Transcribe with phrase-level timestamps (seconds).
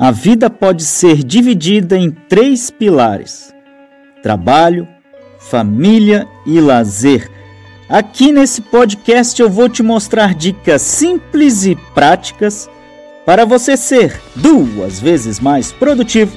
[0.00, 3.52] A vida pode ser dividida em três pilares:
[4.22, 4.86] trabalho,
[5.40, 7.28] família e lazer.
[7.88, 12.70] Aqui nesse podcast eu vou te mostrar dicas simples e práticas
[13.26, 16.36] para você ser duas vezes mais produtivo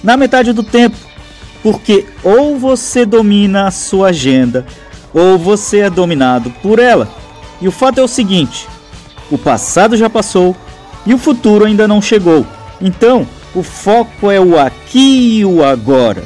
[0.00, 0.96] na metade do tempo,
[1.60, 4.64] porque ou você domina a sua agenda
[5.12, 7.12] ou você é dominado por ela.
[7.60, 8.68] E o fato é o seguinte:
[9.28, 10.54] o passado já passou
[11.04, 12.46] e o futuro ainda não chegou.
[12.82, 16.24] Então, o foco é o aqui e o agora.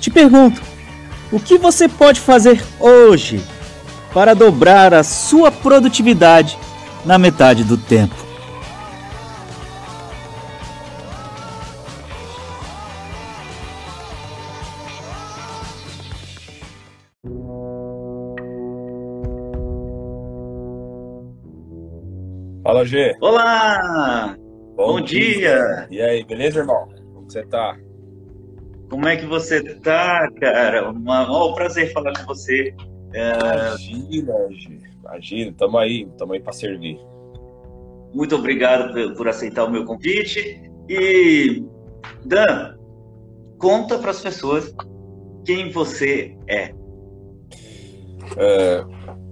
[0.00, 0.62] Te pergunto,
[1.30, 3.42] o que você pode fazer hoje
[4.14, 6.58] para dobrar a sua produtividade
[7.04, 8.14] na metade do tempo?
[22.64, 23.14] Fala, G.
[23.20, 24.36] Olá!
[24.76, 25.86] Bom, Bom dia.
[25.88, 25.88] dia.
[25.90, 26.86] E aí, beleza, irmão?
[27.14, 27.78] Como você tá?
[28.90, 30.90] Como é que você tá, cara?
[30.90, 32.74] Um um prazer falar com você.
[33.14, 33.32] É...
[34.10, 34.34] Imagina.
[35.00, 37.00] Imagina, tamo aí, tamo aí pra servir.
[38.12, 40.60] Muito obrigado por aceitar o meu convite.
[40.90, 41.64] E,
[42.26, 42.76] Dan,
[43.58, 44.74] conta para as pessoas
[45.46, 46.74] quem você é.
[48.36, 48.84] é.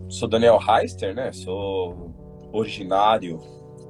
[0.08, 1.33] Sou Daniel Heister, né?
[1.33, 2.14] Sou
[2.51, 3.39] originário,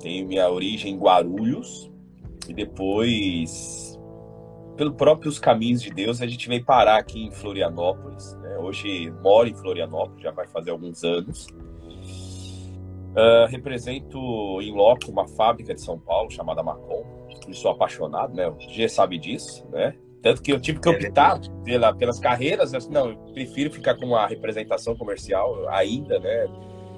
[0.05, 1.91] tenho minha origem em Guarulhos
[2.47, 3.99] e depois,
[4.77, 8.35] pelo próprios caminhos de Deus, a gente veio parar aqui em Florianópolis.
[8.43, 8.59] Né?
[8.59, 11.47] Hoje moro em Florianópolis, já vai fazer alguns anos.
[13.17, 14.19] Uh, represento
[14.61, 17.03] em loco uma fábrica de São Paulo chamada Macon.
[17.49, 18.47] E sou apaixonado, né?
[18.47, 19.95] O sabe disso, né?
[20.21, 22.73] Tanto que eu tive que optar pela, pelas carreiras.
[22.89, 26.47] Não, eu prefiro ficar com uma representação comercial ainda, né?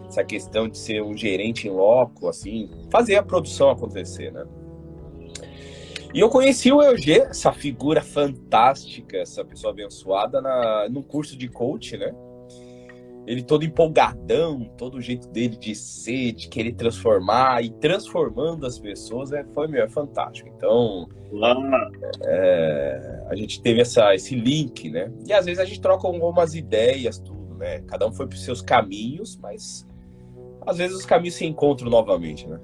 [0.09, 4.47] Essa questão de ser um gerente em loco, assim, fazer a produção acontecer, né?
[6.15, 11.48] E eu conheci o EUG, essa figura fantástica, essa pessoa abençoada, na, num curso de
[11.48, 12.14] coach, né?
[13.27, 18.79] Ele todo empolgadão, todo o jeito dele de ser, de querer transformar e transformando as
[18.79, 20.48] pessoas, é, foi meu, é fantástico.
[20.57, 21.09] Então,
[22.25, 25.13] é, a gente teve essa, esse link, né?
[25.27, 27.80] E às vezes a gente troca algumas ideias, tudo, né?
[27.80, 29.86] Cada um foi para os seus caminhos, mas
[30.67, 32.59] às vezes os caminhos se encontram novamente, né?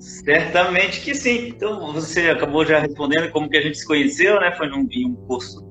[0.00, 1.48] Certamente que sim.
[1.48, 4.52] Então, você acabou já respondendo como que a gente se conheceu, né?
[4.56, 5.64] Foi num, em um curso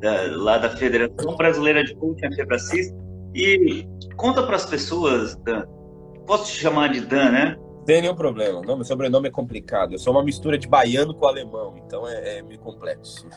[0.00, 2.92] da, lá da Federação Brasileira de Coaching, a FEBRACIS.
[3.34, 3.86] E
[4.16, 5.64] conta para as pessoas, Dan,
[6.26, 7.56] posso te chamar de Dan, né?
[7.86, 8.60] Tem nenhum problema.
[8.62, 9.92] Não, meu sobrenome é complicado.
[9.92, 13.28] Eu sou uma mistura de baiano com alemão, então é, é meio complexo.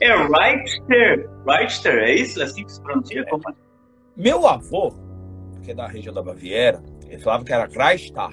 [0.00, 1.28] É Reichter.
[1.46, 2.40] Reichter, é isso?
[2.40, 3.20] É assim que se pronuncia?
[3.20, 3.24] É.
[3.24, 3.42] Como?
[4.16, 4.92] Meu avô
[5.62, 8.32] que é da região da Baviera, ele falava que era Kreistar,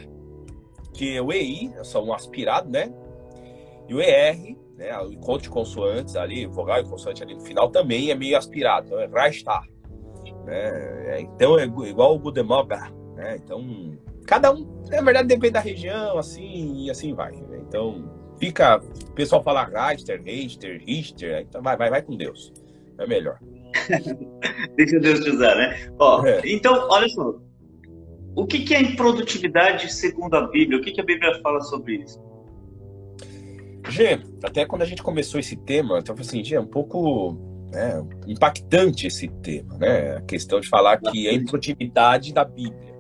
[0.93, 2.91] que o EI é só um aspirado, né?
[3.87, 7.69] E o ER, né, o encontro de consoantes ali, vogal e consoante ali no final
[7.69, 9.63] também é meio aspirado, então é Kreistar.
[10.45, 11.15] Né?
[11.15, 13.37] É, então é igual o Budemoga, né?
[13.43, 17.31] Então, cada um, na verdade, depende da região, assim, e assim vai.
[17.31, 17.59] Né?
[17.67, 18.09] Então,
[18.39, 22.53] fica, o pessoal fala Reister, Reister, Richter, então vai, vai, vai com Deus.
[22.97, 23.39] É melhor.
[24.75, 25.91] Deixa Deus te usar, né?
[25.99, 26.41] Ó, é.
[26.45, 27.39] Então, olha só.
[28.35, 30.79] O que, que é improdutividade segundo a Bíblia?
[30.79, 32.21] O que, que a Bíblia fala sobre isso?
[33.89, 37.37] Gê, até quando a gente começou esse tema, eu estava assim, Gê, é um pouco
[37.71, 40.17] né, impactante esse tema, né?
[40.17, 42.93] A questão de falar que é improdutividade da Bíblia.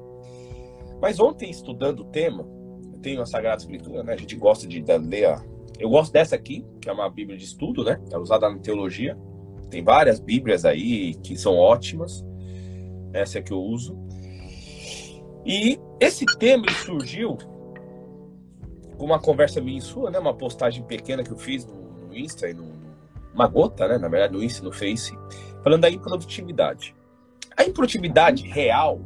[1.01, 2.45] Mas ontem, estudando o tema,
[2.93, 4.13] eu tenho a Sagrada Escritura, né?
[4.13, 5.43] A gente gosta de ler a...
[5.79, 8.01] Eu gosto dessa aqui, que é uma Bíblia de estudo, né?
[8.11, 9.17] É usada na teologia.
[9.69, 12.25] Tem várias Bíblias aí que são ótimas.
[13.13, 13.97] Essa é que eu uso.
[15.45, 17.37] E esse tema surgiu
[18.97, 20.19] com uma conversa minha e sua, né?
[20.19, 22.71] Uma postagem pequena que eu fiz no, no Insta e no,
[23.33, 23.97] uma gota, né?
[23.97, 25.17] Na verdade, no Insta no Face,
[25.63, 26.95] falando da improdutividade.
[27.55, 28.99] A improdutividade real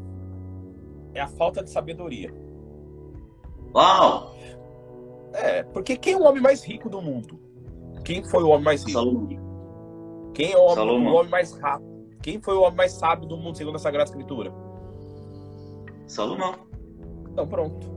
[1.13, 2.34] é a falta de sabedoria.
[3.73, 4.35] Uau!
[5.34, 7.40] É, porque quem é o homem mais rico do mundo?
[8.03, 8.91] Quem foi o homem mais rico?
[8.91, 9.42] Salomão.
[10.34, 11.94] Quem é o homem, o homem mais rápido?
[12.22, 14.52] Quem foi o homem mais sábio do mundo, segundo a Sagrada Escritura?
[16.08, 16.56] Salomão.
[17.32, 17.91] Então, pronto.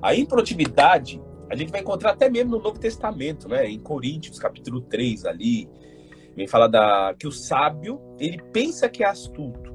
[0.00, 3.68] A improdutividade, a gente vai encontrar até mesmo no Novo Testamento, né?
[3.68, 5.68] Em Coríntios, capítulo 3, ali,
[6.34, 9.72] vem falar da, que o sábio, ele pensa que é astuto.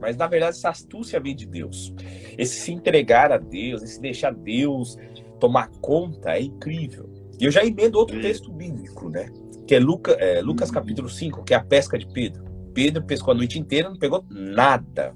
[0.00, 1.94] Mas, na verdade, essa astúcia vem de Deus.
[2.36, 4.96] Esse se entregar a Deus, esse deixar Deus
[5.40, 7.08] tomar conta, é incrível.
[7.40, 9.30] E eu já emendo outro texto bíblico, né?
[9.66, 12.44] Que é, Luca, é Lucas capítulo 5, que é a pesca de Pedro.
[12.72, 15.14] Pedro pescou a noite inteira, não pegou nada.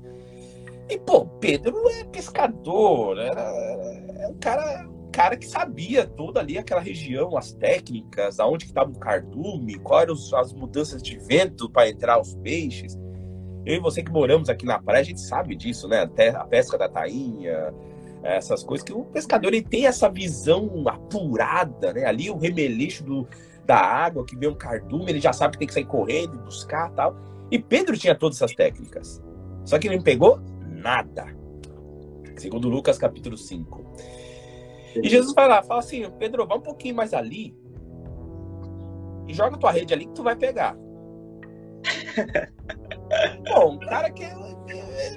[0.88, 6.80] E, pô, Pedro é pescador, era, é um cara cara que sabia toda ali aquela
[6.80, 11.88] região, as técnicas, aonde que estava o cardume, quais eram as mudanças de vento para
[11.88, 12.98] entrar os peixes.
[13.66, 16.00] Eu e você que moramos aqui na praia, a gente sabe disso, né?
[16.00, 17.74] Até a pesca da tainha,
[18.22, 22.06] essas coisas que o pescador ele tem essa visão apurada, né?
[22.06, 23.28] Ali o remeleixo do,
[23.70, 26.38] da água, que vê um cardume, ele já sabe que tem que sair correndo e
[26.38, 27.16] buscar tal.
[27.52, 29.22] E Pedro tinha todas essas técnicas.
[29.64, 31.26] Só que ele não pegou nada.
[32.36, 33.84] Segundo Lucas capítulo 5.
[34.96, 37.56] E Jesus vai lá, fala assim, Pedro, vai um pouquinho mais ali
[39.28, 40.76] e joga tua rede ali que tu vai pegar.
[43.54, 44.24] Bom, cara que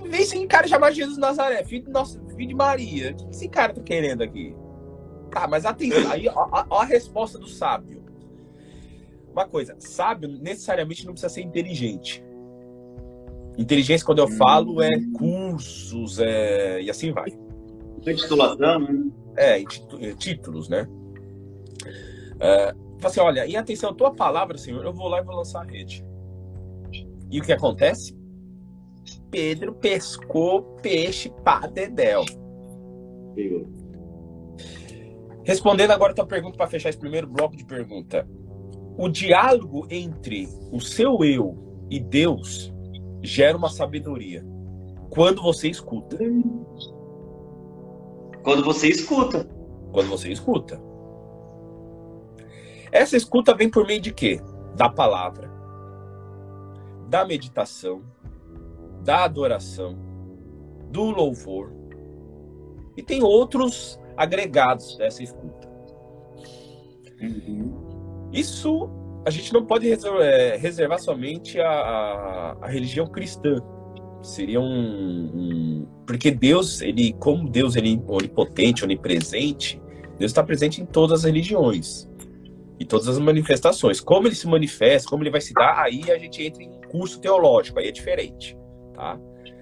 [0.07, 3.13] vem esse cara chamar Jesus Nazaré, filho, nosso, filho de Maria.
[3.13, 4.55] O que esse cara tá querendo aqui?
[5.31, 8.02] Tá, mas atenção, aí ó, ó a resposta do sábio.
[9.33, 12.23] Uma coisa, sábio necessariamente não precisa ser inteligente.
[13.57, 16.81] Inteligência, quando eu falo, é cursos, é...
[16.81, 17.29] e assim vai.
[18.05, 19.11] É titulação, né?
[19.35, 20.87] É, é, títulos, né?
[22.39, 25.61] É, assim, olha, em atenção a tua palavra, Senhor, eu vou lá e vou lançar
[25.61, 26.05] a rede.
[27.31, 28.15] E o que acontece?
[29.31, 32.23] Pedro pescou peixe para dedéu.
[35.43, 38.27] Respondendo agora a tua pergunta para fechar esse primeiro bloco de pergunta.
[38.97, 42.73] O diálogo entre o seu eu e Deus
[43.21, 44.45] gera uma sabedoria
[45.09, 46.17] quando você escuta.
[48.43, 49.47] Quando você escuta.
[49.91, 50.81] Quando você escuta.
[52.91, 54.39] Essa escuta vem por meio de quê?
[54.75, 55.51] Da palavra,
[57.09, 58.03] da meditação,
[59.03, 59.97] da adoração,
[60.91, 61.71] do louvor.
[62.95, 65.67] E tem outros agregados dessa escuta.
[67.21, 67.82] Uhum.
[68.33, 68.89] Isso
[69.25, 73.55] a gente não pode reservar, é, reservar somente a, a, a, religião cristã.
[74.21, 79.81] Seria um, um, Porque Deus, ele, como Deus ele é onipotente, onipresente,
[80.17, 82.09] Deus está presente em todas as religiões.
[82.79, 84.01] E todas as manifestações.
[84.01, 87.21] Como ele se manifesta, como ele vai se dar, aí a gente entra em curso
[87.21, 88.57] teológico, aí é diferente.
[88.93, 89.17] Tá?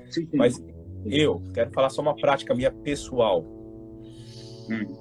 [0.10, 0.38] Sim, sim.
[0.38, 0.64] Mas
[1.06, 3.44] eu quero falar só uma prática minha pessoal.
[4.70, 5.01] Hum.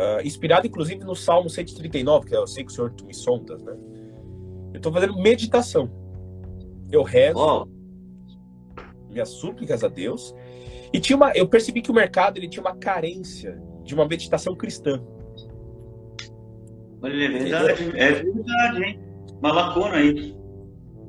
[0.00, 3.12] Uh, inspirado inclusive no Salmo 139, que é eu sei que o Senhor tu me
[3.12, 3.76] sondas, né?
[4.72, 5.90] Eu estou fazendo meditação.
[6.90, 7.66] Eu rezo oh.
[9.10, 10.34] minhas súplicas a Deus.
[10.90, 14.56] E tinha uma, eu percebi que o mercado ele tinha uma carência de uma meditação
[14.56, 15.02] cristã.
[17.02, 19.00] Olha, é verdade, é verdade, hein?
[19.38, 20.34] Uma lacuna aí.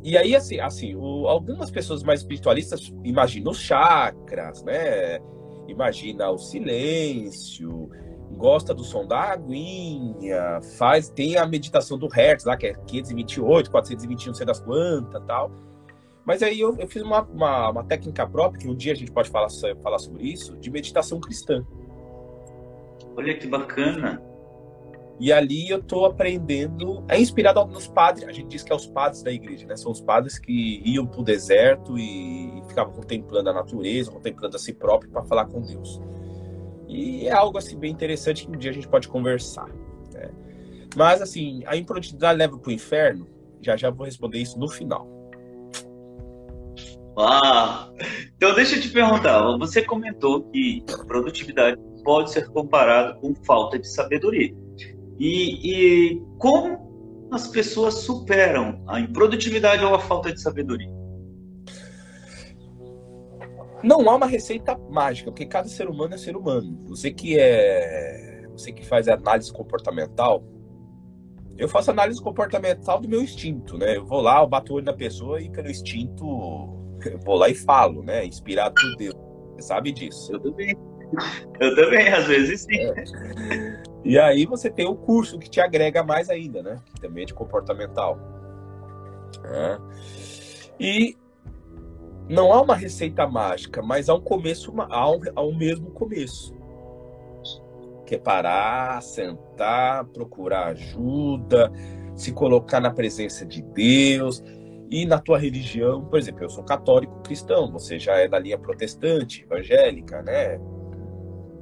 [0.04, 5.20] E aí, assim, assim o, algumas pessoas mais espiritualistas imaginam os chakras, né?
[5.68, 7.90] Imagina o silêncio,
[8.38, 13.70] gosta do som da aguinha, faz, tem a meditação do Hertz lá, que é 528,
[13.70, 15.52] 421, não sei das quantas tal.
[16.26, 19.12] Mas aí eu, eu fiz uma, uma, uma, técnica própria, que um dia a gente
[19.12, 19.48] pode falar,
[19.82, 21.66] falar sobre isso, de meditação cristã.
[23.16, 24.22] Olha que bacana.
[25.20, 28.88] E ali eu estou aprendendo, é inspirado nos padres, a gente diz que é os
[28.88, 29.76] padres da igreja, né?
[29.76, 34.60] São os padres que iam para o deserto e ficavam contemplando a natureza, contemplando a
[34.60, 36.02] si próprio para falar com Deus.
[36.92, 39.70] E é algo assim bem interessante que um dia a gente pode conversar.
[40.14, 40.30] Né?
[40.96, 43.28] Mas assim, a improdutividade leva para o inferno?
[43.62, 45.08] Já já vou responder isso no final.
[47.18, 47.90] Ah,
[48.36, 49.58] então deixa eu te perguntar.
[49.58, 54.54] Você comentou que produtividade pode ser comparada com falta de sabedoria.
[55.18, 61.01] E, e como as pessoas superam a improdutividade ou a falta de sabedoria?
[63.84, 66.78] Não há uma receita mágica, porque cada ser humano é ser humano.
[66.88, 70.44] Você que é, você que faz análise comportamental,
[71.58, 73.98] eu faço análise comportamental do meu instinto, né?
[73.98, 76.26] Eu vou lá, eu bato o olho na pessoa e pelo instinto
[77.06, 78.26] eu vou lá e falo, né?
[78.26, 79.16] Inspirado por Deus.
[79.56, 80.34] Você sabe disso.
[80.34, 80.76] Eu também.
[81.60, 82.78] Eu também, às vezes sim.
[82.78, 83.84] É.
[84.04, 86.80] E aí você tem o curso que te agrega mais ainda, né?
[86.94, 88.18] Que também é de comportamental.
[89.46, 89.78] É.
[90.80, 91.16] E
[92.30, 96.56] não há uma receita mágica, mas há um começo, há um, há um mesmo começo.
[98.06, 101.72] Que é parar, sentar, procurar ajuda,
[102.16, 104.44] se colocar na presença de Deus.
[104.90, 108.58] E na tua religião, por exemplo, eu sou católico cristão, você já é da linha
[108.58, 110.60] protestante, evangélica, né?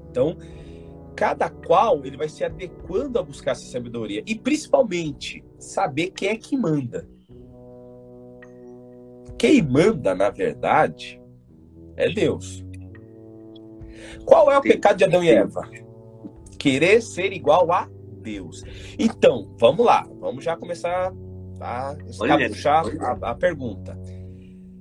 [0.09, 0.35] Então,
[1.15, 6.35] cada qual ele vai se adequando a buscar essa sabedoria e principalmente saber quem é
[6.35, 7.07] que manda.
[9.39, 11.19] Quem manda, na verdade,
[11.95, 12.63] é Deus.
[14.25, 15.67] Qual é o pecado de Adão e Eva?
[16.59, 17.89] Querer ser igual a
[18.21, 18.63] Deus.
[18.99, 21.13] Então, vamos lá, vamos já começar
[21.61, 21.95] a
[22.49, 23.97] puxar a, a, pergunta.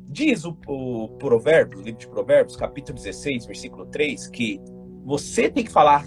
[0.08, 4.60] Diz o, o Provérbio, o livro de Provérbios, capítulo 16, versículo 3, que
[5.04, 6.04] você tem que falar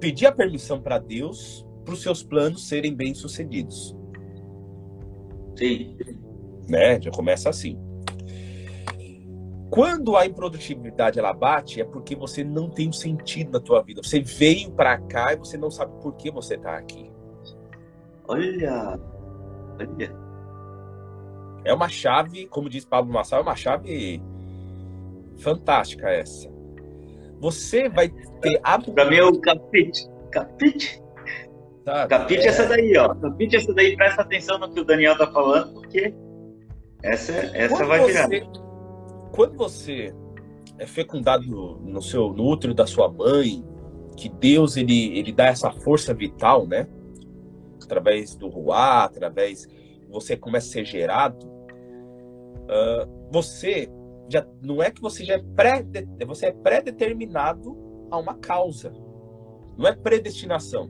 [0.00, 3.96] pedir a permissão para Deus para os seus planos serem bem-sucedidos.
[5.56, 5.96] Sim.
[6.68, 7.00] Né?
[7.00, 7.78] Já começa assim.
[9.70, 14.02] Quando a improdutividade ela bate, é porque você não tem um sentido na tua vida.
[14.02, 17.10] Você veio para cá e você não sabe por que você está aqui.
[18.28, 18.98] Olha,
[19.80, 20.16] olha.
[21.64, 24.22] É uma chave, como diz Pablo Massal, é uma chave
[25.38, 26.48] fantástica essa.
[27.40, 28.08] Você vai
[28.40, 28.78] ter a...
[28.78, 30.08] Para mim é o capite.
[30.30, 31.02] Capite?
[31.84, 32.46] Tá, capite é...
[32.46, 33.14] essa daí, ó.
[33.14, 36.14] Capite essa daí, presta atenção no que o Daniel tá falando, porque
[37.04, 38.28] essa, essa Quando vai você...
[38.28, 38.64] virar
[39.34, 40.14] quando você
[40.78, 43.64] é fecundado no, no seu no útero da sua mãe,
[44.16, 46.86] que Deus ele, ele dá essa força vital, né?
[47.82, 49.66] Através do ruá, através
[50.08, 53.90] você começa a ser gerado, uh, você
[54.28, 55.84] já não é que você já é pré
[56.24, 57.76] você é pré-determinado
[58.10, 58.92] a uma causa.
[59.76, 60.88] Não é predestinação.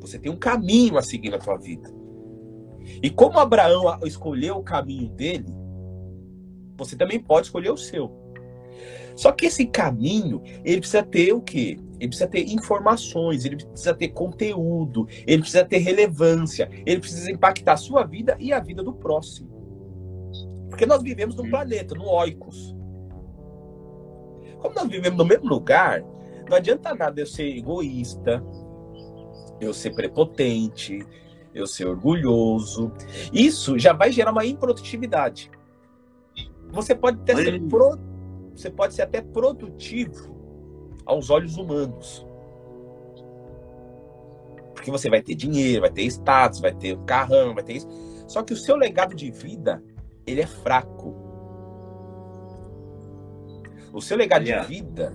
[0.00, 1.99] Você tem um caminho a seguir na sua vida.
[3.02, 5.46] E como Abraão escolheu o caminho dele,
[6.76, 8.10] você também pode escolher o seu.
[9.14, 11.78] Só que esse caminho, ele precisa ter o quê?
[11.98, 17.74] Ele precisa ter informações, ele precisa ter conteúdo, ele precisa ter relevância, ele precisa impactar
[17.74, 19.50] a sua vida e a vida do próximo.
[20.70, 22.74] Porque nós vivemos num planeta, no Oikos.
[24.60, 26.02] Como nós vivemos no mesmo lugar,
[26.48, 28.42] não adianta nada eu ser egoísta,
[29.60, 31.06] eu ser prepotente,
[31.54, 32.92] eu ser orgulhoso.
[33.32, 35.50] Isso já vai gerar uma improdutividade.
[36.72, 37.98] Você pode até ser pro...
[38.54, 40.36] você pode ser até produtivo
[41.04, 42.26] aos olhos humanos.
[44.74, 47.88] Porque você vai ter dinheiro, vai ter status, vai ter um carrão, vai ter isso.
[48.26, 49.82] Só que o seu legado de vida,
[50.26, 51.14] ele é fraco.
[53.92, 54.64] O seu legado yeah.
[54.64, 55.12] de vida,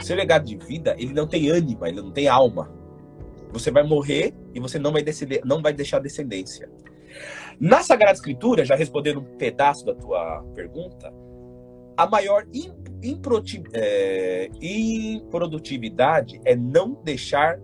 [0.00, 2.72] o seu legado de vida, ele não tem ânima, ele não tem alma.
[3.52, 6.70] Você vai morrer e você não vai, descender, não vai deixar descendência.
[7.60, 11.12] Na Sagrada Escritura, já respondendo um pedaço da tua pergunta,
[11.94, 12.46] a maior
[13.74, 17.60] é, improdutividade é não deixar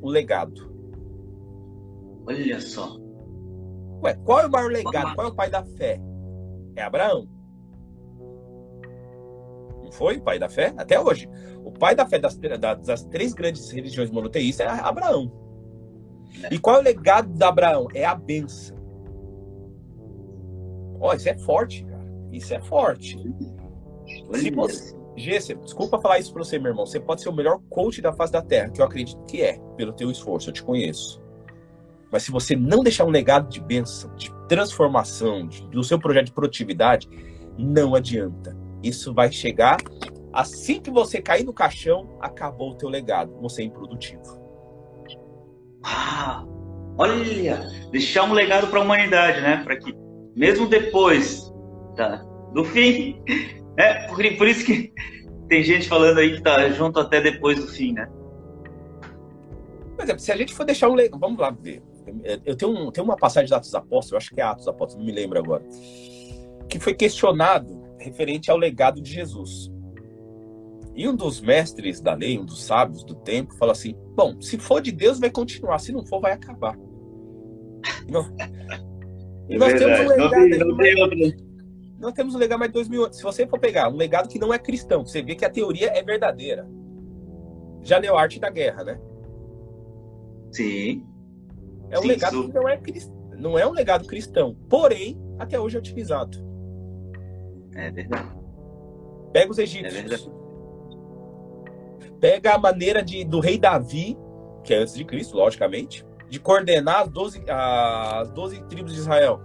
[0.00, 0.74] o legado.
[2.26, 2.96] Olha só.
[4.02, 5.14] Ué, qual é o maior legado?
[5.14, 6.00] Qual é o pai da fé?
[6.74, 7.28] É Abraão.
[9.82, 10.72] Não foi o pai da fé?
[10.78, 11.28] Até hoje.
[11.62, 15.45] O pai da fé das, das três grandes religiões monoteístas é Abraão.
[16.50, 17.88] E qual é o legado de Abraão?
[17.94, 18.76] É a benção.
[21.00, 22.06] Ó, isso é forte, cara.
[22.32, 23.18] Isso é forte.
[24.34, 26.84] Se você, Gê, desculpa falar isso pra você, meu irmão.
[26.84, 29.58] Você pode ser o melhor coach da face da Terra, que eu acredito que é,
[29.76, 31.22] pelo teu esforço, eu te conheço.
[32.12, 36.26] Mas se você não deixar um legado de bênção, de transformação, de, do seu projeto
[36.26, 37.08] de produtividade,
[37.58, 38.56] não adianta.
[38.82, 39.78] Isso vai chegar
[40.32, 43.34] assim que você cair no caixão, acabou o teu legado.
[43.40, 44.45] Você é improdutivo.
[45.88, 46.44] Ah,
[46.98, 49.62] olha, deixar um legado para a humanidade, né?
[49.62, 49.94] Para que
[50.34, 51.52] mesmo depois
[51.96, 53.22] tá, do fim.
[53.78, 54.90] É, por, por, isso que
[55.50, 58.08] tem gente falando aí que tá junto até depois do fim, né?
[59.94, 61.20] Por exemplo, se a gente for deixar um legado.
[61.20, 61.82] Vamos lá ver.
[62.46, 64.96] Eu tenho, um, tenho uma passagem de Atos Apóstolos, eu acho que é Atos Apóstolos,
[64.96, 65.62] não me lembro agora,
[66.70, 69.70] que foi questionado referente ao legado de Jesus.
[70.96, 74.58] E um dos mestres da lei, um dos sábios do tempo, fala assim: Bom, se
[74.58, 76.76] for de Deus, vai continuar, se não for, vai acabar.
[78.08, 78.24] Não.
[79.48, 80.30] E nós temos um legado.
[80.66, 81.36] Não tem, não tem
[82.00, 83.16] Nós temos um legado mais de dois mil anos.
[83.16, 85.96] Se você for pegar um legado que não é cristão, você vê que a teoria
[85.96, 86.68] é verdadeira.
[87.82, 89.00] Já leu Arte da Guerra, né?
[90.50, 91.06] Sim.
[91.90, 94.56] É um Sim, legado que não é, cristão, não é um legado cristão.
[94.68, 96.38] Porém, até hoje é utilizado.
[97.76, 98.36] É verdade.
[99.32, 99.94] Pega os egípcios.
[99.94, 100.45] É
[102.20, 104.16] Pega a maneira de, do rei Davi,
[104.64, 109.40] que é antes de Cristo, logicamente de coordenar as 12, as 12 tribos de Israel.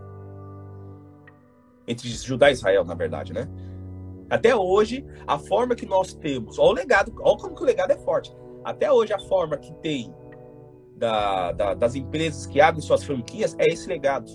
[1.88, 3.48] Entre Judá e Israel, na verdade, né?
[4.30, 7.92] Até hoje, a forma que nós temos, olha o legado, olha como que o legado
[7.92, 8.34] é forte.
[8.64, 10.14] Até hoje, a forma que tem
[10.96, 14.32] da, da, das empresas que abrem suas franquias é esse legado.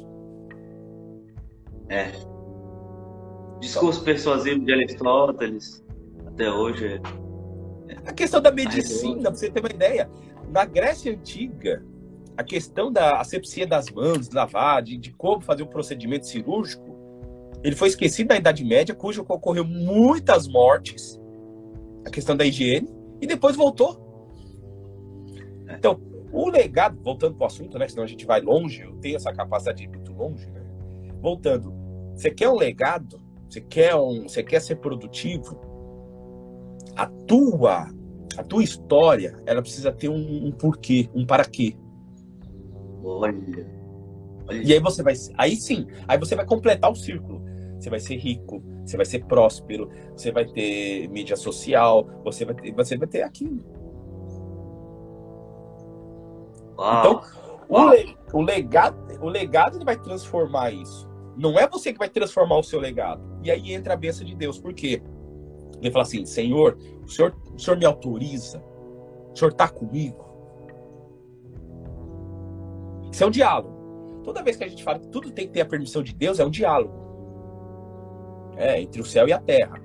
[1.89, 2.13] É.
[3.61, 5.85] Discurso persuasivo de Aristóteles,
[6.27, 7.26] até hoje é.
[8.05, 10.11] A questão da medicina, pra você ter uma ideia,
[10.51, 11.85] na Grécia Antiga,
[12.37, 16.97] a questão da asepsia das mãos, de lavar, de, de como fazer o procedimento cirúrgico,
[17.63, 21.21] ele foi esquecido na Idade Média, cujo ocorreu muitas mortes,
[22.05, 22.89] a questão da higiene,
[23.21, 24.05] e depois voltou.
[25.69, 26.01] Então,
[26.31, 27.89] o legado, voltando para o assunto, né?
[27.89, 30.63] Senão a gente vai longe, eu tenho essa capacidade de ir muito longe, né?
[31.21, 31.73] Voltando,
[32.15, 33.21] você quer um legado?
[33.49, 35.59] Você quer, um, você quer ser produtivo?
[36.97, 37.89] A tua
[38.39, 41.77] A tua história, ela precisa ter um, um porquê, um para quê.
[43.03, 43.67] Olha.
[44.49, 44.63] Olha.
[44.63, 47.43] E aí você vai, aí sim, aí você vai completar o círculo.
[47.79, 52.55] Você vai ser rico, você vai ser próspero, você vai ter mídia social, você vai
[52.55, 53.63] ter, você vai ter aquilo.
[56.79, 56.99] Uau.
[57.01, 57.23] Então,
[57.69, 61.09] o, le- o legado, o legado ele vai transformar isso.
[61.37, 63.23] Não é você que vai transformar o seu legado.
[63.43, 64.59] E aí entra a bênção de Deus.
[64.59, 65.03] Por quê?
[65.81, 68.63] Ele fala assim: Senhor, o senhor, o senhor me autoriza?
[69.33, 70.25] O senhor está comigo?
[73.13, 73.77] Isso é um diálogo.
[74.25, 76.41] Toda vez que a gente fala que tudo tem que ter a permissão de Deus,
[76.41, 76.95] é um diálogo.
[78.57, 79.81] É, entre o céu e a terra.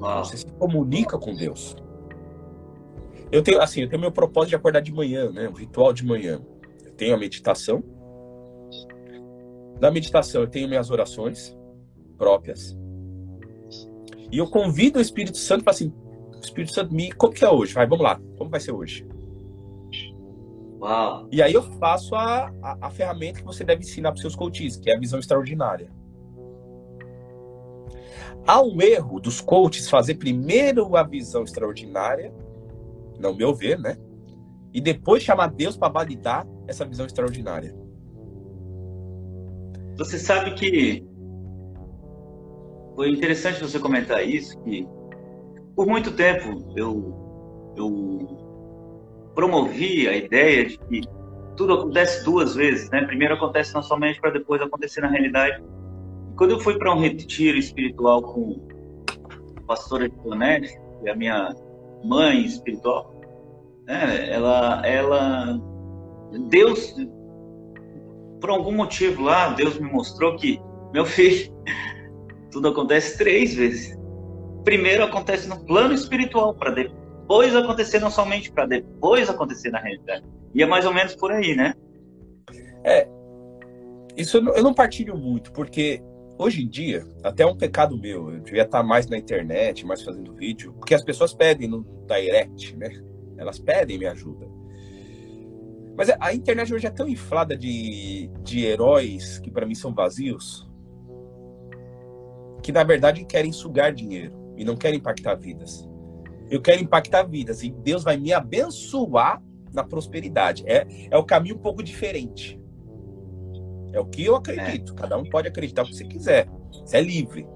[0.00, 0.24] Uau.
[0.24, 1.76] Você se comunica com Deus.
[3.30, 5.48] Eu tenho, assim, eu tenho meu propósito de acordar de manhã, né?
[5.48, 6.40] Um ritual de manhã.
[6.84, 7.82] Eu tenho a meditação.
[9.80, 11.56] Na meditação, eu tenho minhas orações
[12.16, 12.76] próprias.
[14.30, 15.92] E eu convido o Espírito Santo para assim,
[16.40, 17.72] Espírito Santo, me, como que é hoje?
[17.74, 18.20] Vai, vamos lá.
[18.36, 19.06] Como vai ser hoje?
[20.80, 21.28] Uau.
[21.32, 24.36] E aí eu faço a, a, a ferramenta que você deve ensinar para os seus
[24.36, 25.90] coaches, que é a visão extraordinária.
[28.46, 32.32] Há um erro dos coaches fazer primeiro a visão extraordinária,
[33.18, 33.98] no meu ver, né?
[34.72, 37.74] E depois chamar Deus para validar essa visão extraordinária.
[39.96, 41.07] Você sabe que
[42.98, 44.84] foi interessante você comentar isso, que
[45.76, 51.02] por muito tempo eu, eu promovi a ideia de que
[51.56, 53.04] tudo acontece duas vezes, né?
[53.04, 55.62] Primeiro acontece na sua mente para depois acontecer na realidade.
[56.36, 58.66] Quando eu fui para um retiro espiritual com
[59.58, 61.54] a pastora Tonete, que é a minha
[62.02, 63.14] mãe espiritual,
[63.86, 64.28] né?
[64.28, 65.60] Ela, ela,
[66.48, 66.96] Deus
[68.40, 70.60] por algum motivo lá, Deus me mostrou que,
[70.92, 71.56] meu filho,
[72.50, 73.96] tudo acontece três vezes.
[74.64, 80.24] Primeiro acontece no plano espiritual, para depois acontecer não somente, para depois acontecer na realidade.
[80.54, 81.74] E é mais ou menos por aí, né?
[84.18, 86.02] Isso eu não, eu não partilho muito, porque
[86.36, 90.02] hoje em dia, até é um pecado meu, eu devia estar mais na internet, mais
[90.02, 92.90] fazendo vídeo, porque as pessoas pedem no direct, né?
[93.36, 94.48] Elas pedem minha ajuda.
[95.96, 100.67] Mas a internet hoje é tão inflada de, de heróis que para mim são vazios,
[102.68, 105.88] que na verdade querem sugar dinheiro e não querem impactar vidas.
[106.50, 110.64] Eu quero impactar vidas e Deus vai me abençoar na prosperidade.
[110.66, 112.60] É, é o caminho um pouco diferente.
[113.90, 114.94] É o que eu acredito.
[114.94, 116.46] Cada um pode acreditar o que você quiser.
[116.70, 117.48] Você é livre.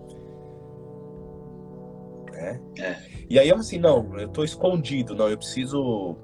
[2.32, 2.58] Né?
[2.78, 2.96] É.
[3.28, 6.16] E aí eu assim, não, eu tô escondido, não, eu preciso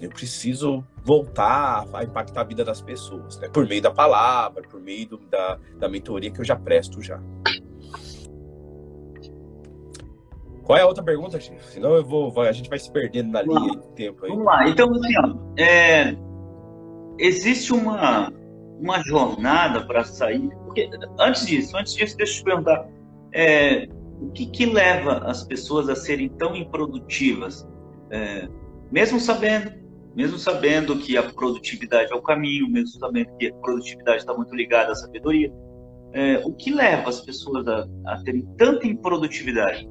[0.00, 3.48] eu preciso voltar a impactar a vida das pessoas, né?
[3.50, 7.22] Por meio da palavra, por meio do, da, da mentoria que eu já presto já.
[10.64, 11.62] Qual é a outra pergunta, Chico?
[11.64, 14.30] Senão eu vou, a gente vai se perdendo na Vamos linha do tempo aí.
[14.30, 14.68] Vamos lá.
[14.68, 16.16] Então, assim, ó, é,
[17.18, 18.32] existe uma,
[18.80, 20.48] uma jornada para sair.
[20.64, 22.88] Porque, antes disso, antes disso, deixa eu te perguntar.
[23.32, 23.88] é,
[24.20, 27.68] o que, que leva as pessoas a serem tão improdutivas?
[28.10, 28.48] É,
[28.90, 29.72] mesmo sabendo,
[30.14, 34.54] mesmo sabendo que a produtividade é o caminho, mesmo sabendo que a produtividade está muito
[34.54, 35.52] ligada à sabedoria,
[36.12, 39.88] é, o que leva as pessoas a, a terem tanta improdutividade?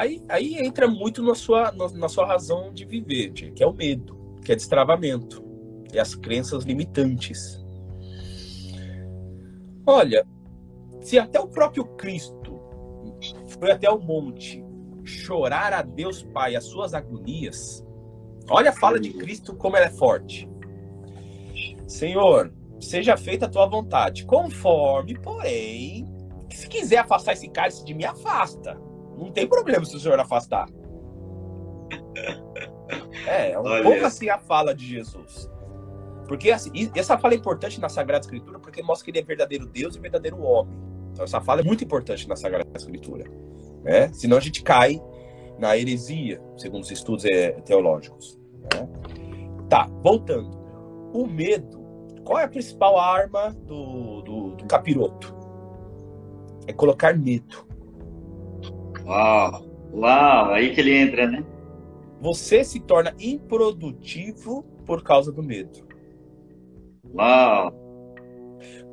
[0.00, 3.66] Aí, aí entra muito na sua, na, na sua razão de viver, Tia, que é
[3.66, 5.44] o medo, que é destravamento,
[5.92, 7.62] e as crenças limitantes.
[9.84, 10.26] Olha,
[11.02, 12.58] se até o próprio Cristo
[13.60, 14.64] foi até o monte
[15.04, 17.84] chorar a Deus Pai as suas agonias,
[18.48, 20.48] olha a fala de Cristo como ela é forte.
[21.86, 26.06] Senhor, seja feita a tua vontade, conforme, porém,
[26.48, 28.80] se quiser afastar esse cálice de mim, afasta.
[29.20, 30.66] Não tem problema se o senhor afastar.
[33.26, 33.82] É, é um Olha.
[33.82, 35.48] pouco assim a fala de Jesus.
[36.26, 39.66] Porque assim, essa fala é importante na Sagrada Escritura porque mostra que ele é verdadeiro
[39.66, 40.74] Deus e verdadeiro homem.
[41.12, 43.24] Então essa fala é muito importante na Sagrada Escritura.
[43.82, 44.10] Né?
[44.12, 45.00] Senão a gente cai
[45.58, 48.38] na heresia, segundo os estudos eh, teológicos.
[48.74, 48.88] né?
[49.68, 50.58] Tá, voltando.
[51.12, 51.84] O medo,
[52.24, 55.34] qual é a principal arma do, do, do capiroto?
[56.66, 57.69] É colocar medo.
[59.10, 59.66] Uau!
[59.92, 60.52] Uau!
[60.52, 61.44] Aí que ele entra, né?
[62.20, 65.84] Você se torna improdutivo por causa do medo.
[67.12, 67.72] Uau!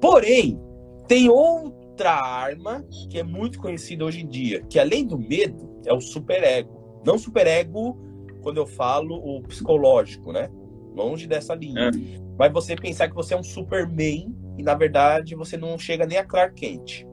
[0.01, 0.59] Porém,
[1.07, 5.93] tem outra arma que é muito conhecida hoje em dia, que além do medo, é
[5.93, 7.01] o superego.
[7.05, 7.95] Não superego
[8.41, 10.49] quando eu falo o psicológico, né?
[10.95, 11.91] Longe dessa linha.
[12.39, 16.17] Mas você pensar que você é um Superman e na verdade você não chega nem
[16.17, 17.05] a Clark Kent.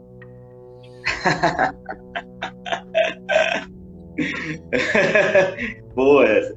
[5.94, 6.56] Boa essa.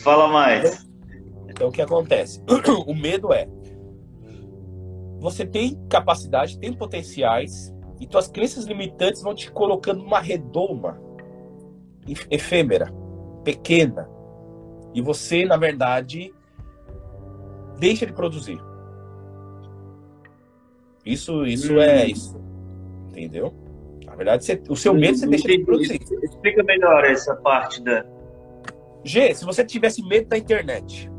[0.00, 0.86] Fala mais.
[1.48, 2.42] Então, o que acontece?
[2.86, 3.48] o medo é
[5.20, 10.98] você tem capacidade, tem potenciais e tuas crenças limitantes vão te colocando numa redoma
[12.30, 12.90] efêmera,
[13.44, 14.08] pequena.
[14.94, 16.34] E você, na verdade,
[17.78, 18.58] deixa de produzir.
[21.04, 21.80] Isso, isso hum.
[21.80, 22.40] é isso.
[23.10, 23.52] Entendeu?
[24.20, 25.98] Verdade, você, o seu medo você deixa de produzir.
[26.22, 28.04] Explica melhor essa parte da.
[29.02, 31.10] G, se você tivesse medo da internet,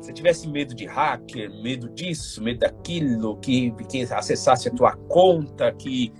[0.00, 5.70] se tivesse medo de hacker, medo disso, medo daquilo, que, que acessasse a tua conta,
[5.70, 6.12] que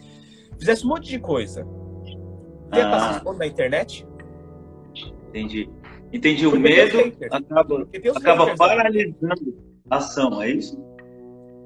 [0.56, 3.16] fizesse um monte de coisa, você ah.
[3.16, 4.06] estar na internet?
[5.30, 5.68] Entendi.
[6.12, 6.46] Entendi.
[6.46, 10.80] O medo acaba, acaba paralisando a ação, é isso?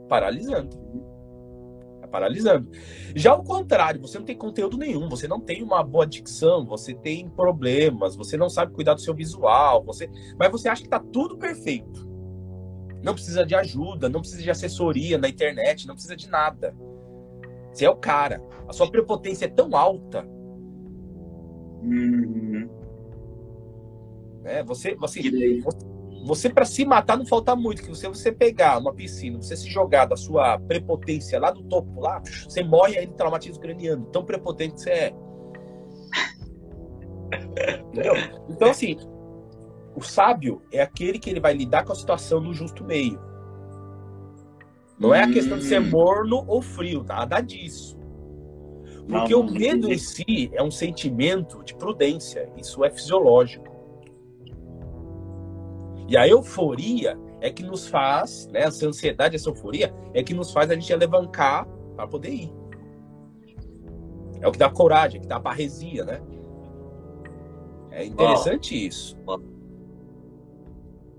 [0.09, 0.75] Paralisando.
[2.15, 2.71] Paralisando.
[3.17, 6.95] Já o contrário, você não tem conteúdo nenhum, você não tem uma boa dicção, você
[6.95, 11.01] tem problemas, você não sabe cuidar do seu visual, você, mas você acha que está
[11.01, 12.09] tudo perfeito.
[13.03, 16.73] Não precisa de ajuda, não precisa de assessoria na internet, não precisa de nada.
[17.73, 18.41] Você é o cara.
[18.69, 20.25] A sua prepotência é tão alta.
[21.83, 22.71] Uhum.
[24.45, 25.21] É, você, você,
[25.61, 25.94] você,
[26.25, 27.83] você para se matar não falta muito.
[27.83, 32.01] Que você, você pegar uma piscina, você se jogar da sua prepotência lá do topo,
[32.01, 34.07] lá, você morre aí de traumatismo craniano.
[34.07, 35.15] Tão prepotente que você é.
[37.93, 38.15] Entendeu?
[38.49, 38.97] Então, assim,
[39.95, 43.21] o sábio é aquele que ele vai lidar com a situação no justo meio.
[44.99, 45.91] Não é a questão de ser hum.
[45.91, 47.99] morno ou frio, nada disso.
[49.07, 53.74] Porque não, o medo em si é um sentimento de prudência, isso é fisiológico.
[56.09, 60.53] E a euforia é que nos faz, né, essa ansiedade, essa euforia, é que nos
[60.53, 62.53] faz a gente levantar para poder ir.
[64.41, 66.21] É o que dá coragem, é o que dá parresia, né?
[67.91, 69.17] É interessante isso.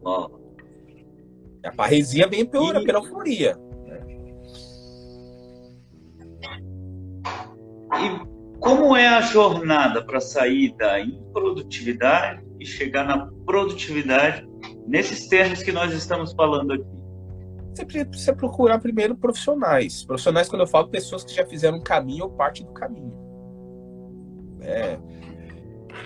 [0.03, 0.29] Oh.
[1.63, 2.85] A parresia vem pela, e...
[2.85, 3.57] pela euforia.
[7.93, 14.47] E como é a jornada para sair da improdutividade e chegar na produtividade
[14.85, 17.05] nesses termos que nós estamos falando aqui?
[17.73, 20.05] Você precisa procurar primeiro profissionais.
[20.05, 23.13] Profissionais, quando eu falo, pessoas que já fizeram um caminho ou parte do caminho.
[24.61, 24.97] É,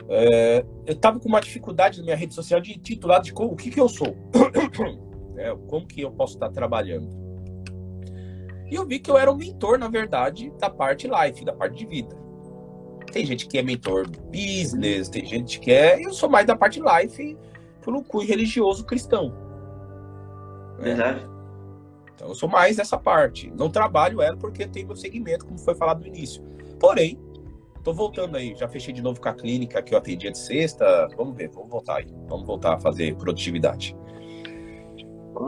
[0.10, 3.70] é, eu estava com uma dificuldade na minha rede social de titular de o que,
[3.70, 4.16] que eu sou.
[5.38, 7.08] é, como que eu posso estar trabalhando.
[8.70, 11.78] E eu vi que eu era um mentor, na verdade, da parte life, da parte
[11.78, 12.18] de vida.
[13.12, 16.04] Tem gente que é mentor business, tem gente que é.
[16.04, 17.38] Eu sou mais da parte life
[17.84, 19.30] pelo cunho religioso cristão.
[20.78, 20.96] Né?
[20.96, 21.30] Verdade.
[22.16, 23.52] Então eu sou mais dessa parte.
[23.52, 26.44] Não trabalho ela porque tem meu segmento, como foi falado no início.
[26.80, 27.18] Porém,
[27.84, 31.08] Tô voltando aí, já fechei de novo com a clínica que eu atendia de sexta.
[31.16, 32.08] Vamos ver, vamos voltar aí.
[32.28, 33.96] Vamos voltar a fazer produtividade.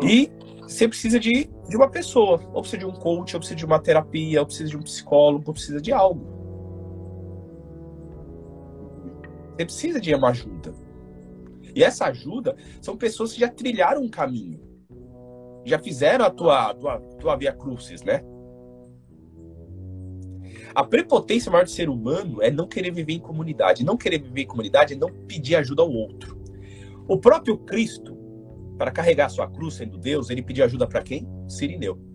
[0.01, 2.39] E você precisa de, de uma pessoa.
[2.53, 5.43] Ou precisa de um coach, ou precisa de uma terapia, ou precisa de um psicólogo,
[5.47, 6.25] ou precisa de algo.
[9.57, 10.73] Você precisa de uma ajuda.
[11.75, 14.59] E essa ajuda são pessoas que já trilharam um caminho.
[15.65, 18.23] Já fizeram a tua, tua, tua via crucis, né?
[20.73, 23.83] A prepotência maior do ser humano é não querer viver em comunidade.
[23.83, 26.41] Não querer viver em comunidade é não pedir ajuda ao outro.
[27.07, 28.17] O próprio Cristo,
[28.77, 31.27] para carregar sua cruz sendo Deus, ele pediu ajuda para quem?
[31.47, 32.10] Sirineu.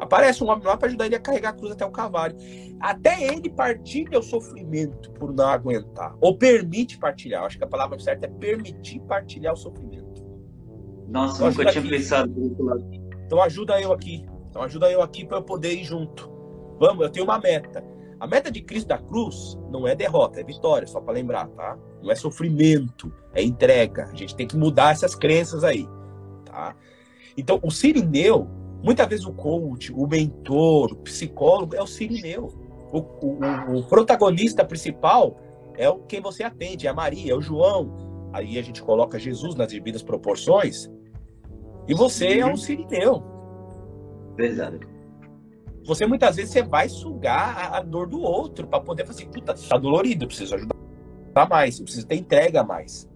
[0.00, 2.34] Aparece um homem lá para ajudar ele a carregar a cruz até o cavalo.
[2.80, 6.16] Até ele partilha o sofrimento por não aguentar.
[6.20, 7.44] Ou permite partilhar.
[7.44, 10.24] Acho que a palavra certa é permitir partilhar o sofrimento.
[11.06, 11.90] Nossa, então, nunca tinha aqui.
[11.90, 12.76] pensado nisso lá.
[13.26, 14.24] Então ajuda eu aqui.
[14.48, 16.30] Então ajuda eu aqui para eu poder ir junto.
[16.78, 17.84] Vamos, eu tenho uma meta.
[18.18, 21.78] A meta de Cristo da cruz não é derrota, é vitória, só para lembrar, tá?
[22.02, 24.04] Não é sofrimento, é entrega.
[24.12, 25.86] A gente tem que mudar essas crenças aí,
[26.44, 26.74] tá?
[27.36, 28.48] Então, o sirineu,
[28.82, 32.52] muitas vezes o coach, o mentor, o psicólogo é o sirineu.
[32.92, 35.38] O, o, o protagonista principal
[35.76, 38.30] é o quem você atende, é a Maria, é o João.
[38.32, 40.90] Aí a gente coloca Jesus nas devidas proporções.
[41.88, 43.22] E você é um sirineu.
[44.36, 44.80] Verdade.
[45.84, 49.32] Você muitas vezes você vai sugar a, a dor do outro para poder fazer, assim,
[49.32, 50.76] puta, tá dolorido, eu preciso ajudar
[51.48, 53.08] mais, eu preciso ter entrega mais.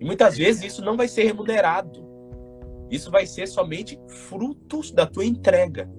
[0.00, 2.11] E muitas vezes isso não vai ser remunerado.
[2.92, 5.90] Isso vai ser somente frutos da tua entrega.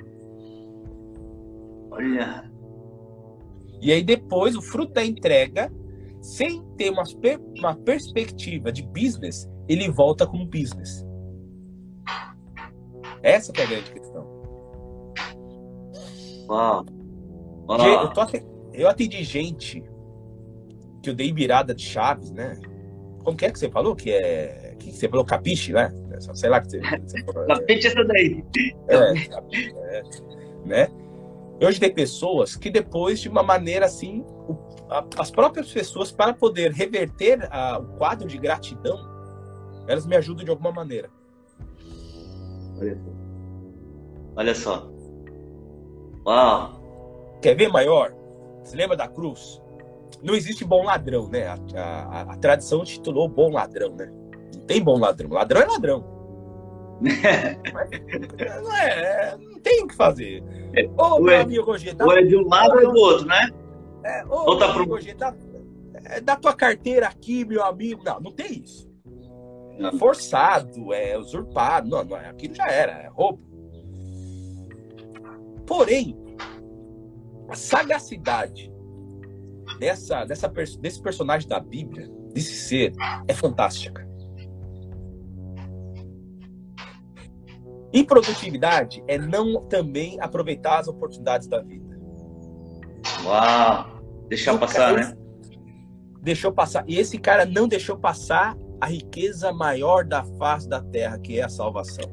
[1.89, 2.49] Olha.
[3.81, 5.73] E aí depois o fruto da entrega,
[6.21, 7.03] sem ter uma,
[7.57, 11.03] uma perspectiva de business, ele volta como business.
[13.23, 14.23] Essa é a grande questão.
[16.47, 16.85] Uau.
[17.67, 17.87] Uau.
[17.87, 18.21] Eu, tô
[18.71, 19.83] eu atendi gente
[21.01, 22.59] que eu dei virada de chaves, né?
[23.23, 23.95] Como que é que você falou?
[23.95, 24.62] Que é.
[24.91, 25.25] Que você falou?
[25.25, 25.93] Capiche, né?
[26.33, 26.79] Sei lá que você.
[26.79, 28.43] você falou, Capiche é essa daí.
[28.87, 30.03] É, é,
[30.65, 30.87] né?
[31.59, 34.57] Eu ajudei pessoas que depois, de uma maneira assim, o,
[34.89, 38.97] a, as próprias pessoas, para poder reverter a, o quadro de gratidão,
[39.87, 41.09] elas me ajudam de alguma maneira.
[42.77, 43.11] Olha só.
[44.35, 44.91] Olha só.
[46.25, 47.39] Uau!
[47.41, 48.13] Quer ver maior?
[48.63, 49.61] Você lembra da cruz?
[50.21, 51.47] Não existe bom ladrão, né?
[51.47, 54.11] A, a, a tradição titulou bom ladrão, né?
[54.55, 55.29] Não tem bom ladrão.
[55.31, 56.13] Ladrão é ladrão.
[57.73, 57.89] Mas,
[58.61, 60.43] não, é, não tem o que fazer.
[60.97, 63.49] Ô, meu amigo Rogê, dá, ou é de um lado ou do outro, né?
[64.03, 64.85] É, ô, ou tá pro...
[64.85, 65.35] Rogê, dá,
[66.05, 68.01] é, dá tua carteira aqui, meu amigo.
[68.05, 68.89] Não, não tem isso.
[69.79, 71.89] É forçado, é usurpado.
[71.89, 73.41] Não, não, aquilo já era, é roubo.
[75.65, 76.15] Porém,
[77.49, 78.71] a sagacidade
[79.79, 82.93] dessa, dessa, desse personagem da Bíblia, desse ser,
[83.27, 84.07] é fantástica.
[87.93, 91.99] Improdutividade é não também aproveitar as oportunidades da vida.
[93.23, 94.01] Uau!
[94.27, 95.15] Deixar passar, né?
[96.21, 96.83] Deixou passar.
[96.87, 101.43] E esse cara não deixou passar a riqueza maior da face da terra, que é
[101.43, 102.05] a salvação.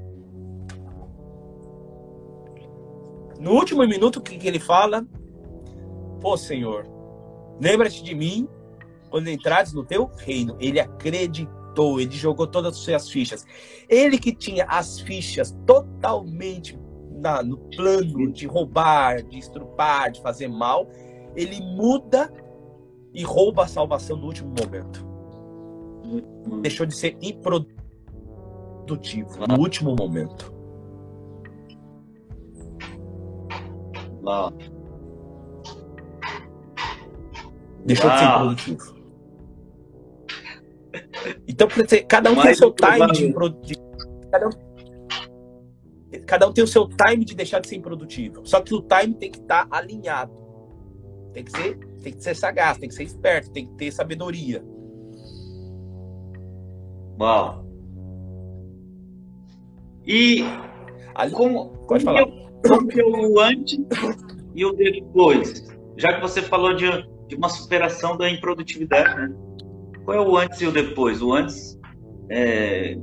[3.41, 5.07] No último minuto, o que, que ele fala?
[6.21, 6.87] Pô, Senhor,
[7.59, 8.47] lembra-te de mim
[9.09, 10.57] quando entrares no teu reino.
[10.61, 13.47] Ele acreditou, ele jogou todas as suas fichas.
[13.89, 16.79] Ele que tinha as fichas totalmente
[17.21, 20.89] na, no plano de roubar, de estrupar, de fazer mal,
[21.37, 22.33] ele muda
[23.13, 25.07] e rouba a salvação no último momento.
[26.63, 27.79] Deixou de ser improdutivo
[29.49, 30.53] no último momento.
[34.23, 34.53] Uau.
[37.85, 38.17] Deixou Uau.
[38.17, 39.00] de ser produtivo.
[41.47, 41.69] Então,
[42.09, 43.81] cada um tem o seu time de improdutivo.
[44.31, 44.51] Cada um,
[46.27, 48.47] cada um tem o seu time de deixar de ser improdutivo.
[48.47, 50.33] Só que o time tem que estar tá alinhado.
[51.33, 54.65] Tem que ser, tem que ser sagaz, tem que ser esperto, tem que ter sabedoria.
[57.19, 57.65] Uau.
[60.07, 60.45] E
[61.15, 62.27] Ali, como, pode falar.
[62.67, 63.79] Como que o antes
[64.55, 65.69] e o depois?
[65.97, 66.87] Já que você falou de,
[67.29, 69.35] de uma superação da improdutividade, né?
[70.11, 71.23] Qual é o antes e o depois?
[71.23, 71.79] O antes,
[72.29, 72.97] é,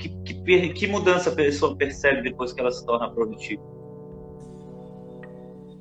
[0.00, 3.62] que, que, que mudança a pessoa percebe depois que ela se torna produtiva?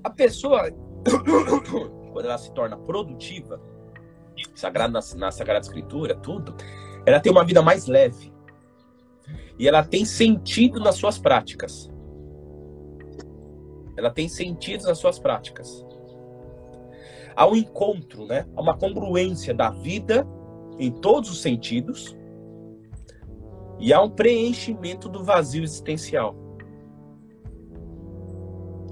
[0.03, 0.69] A pessoa,
[2.13, 3.59] quando ela se torna produtiva,
[4.53, 6.53] sagrado na, na Sagrada Escritura, tudo,
[7.03, 8.31] ela tem uma vida mais leve.
[9.57, 11.91] E ela tem sentido nas suas práticas.
[13.97, 15.83] Ela tem sentido nas suas práticas.
[17.35, 18.45] Há um encontro, né?
[18.55, 20.27] Há uma congruência da vida
[20.79, 22.17] em todos os sentidos.
[23.79, 26.35] E há um preenchimento do vazio existencial.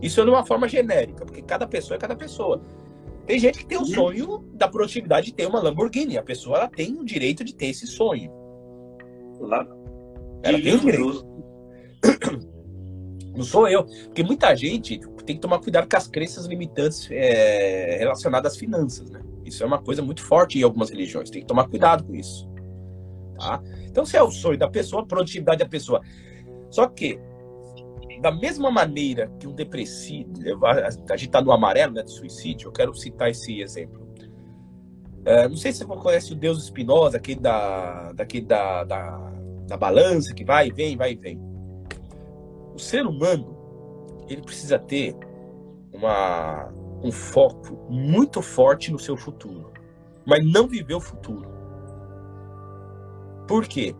[0.02, 2.62] Isso é de uma forma genérica, porque cada pessoa é cada pessoa.
[3.26, 6.18] Tem gente que tem o sonho da produtividade de ter uma Lamborghini.
[6.18, 8.32] A pessoa ela tem o direito de ter esse sonho.
[10.44, 11.26] Ela tem o direito.
[13.36, 13.86] Não sou eu.
[13.86, 19.10] Porque muita gente tem que tomar cuidado com as crenças limitantes é, relacionadas às finanças,
[19.10, 19.22] né?
[19.46, 21.30] Isso é uma coisa muito forte em algumas religiões.
[21.30, 22.50] Tem que tomar cuidado com isso.
[23.38, 23.62] Tá?
[23.86, 26.02] Então, se é o sonho da pessoa, a produtividade da pessoa.
[26.70, 27.20] Só que
[28.22, 32.72] da mesma maneira que um depressivo, a gente está no amarelo né, de suicídio, eu
[32.72, 34.08] quero citar esse exemplo.
[35.26, 39.32] É, não sei se você conhece o Deus Espinosa, aquele, da, daquele da, da,
[39.68, 41.51] da balança que vai e vem, vai e vem.
[42.74, 43.56] O ser humano,
[44.28, 45.16] ele precisa ter
[45.94, 46.72] uma,
[47.04, 49.72] um foco muito forte no seu futuro,
[50.26, 51.50] mas não viver o futuro.
[53.48, 53.96] Por quê?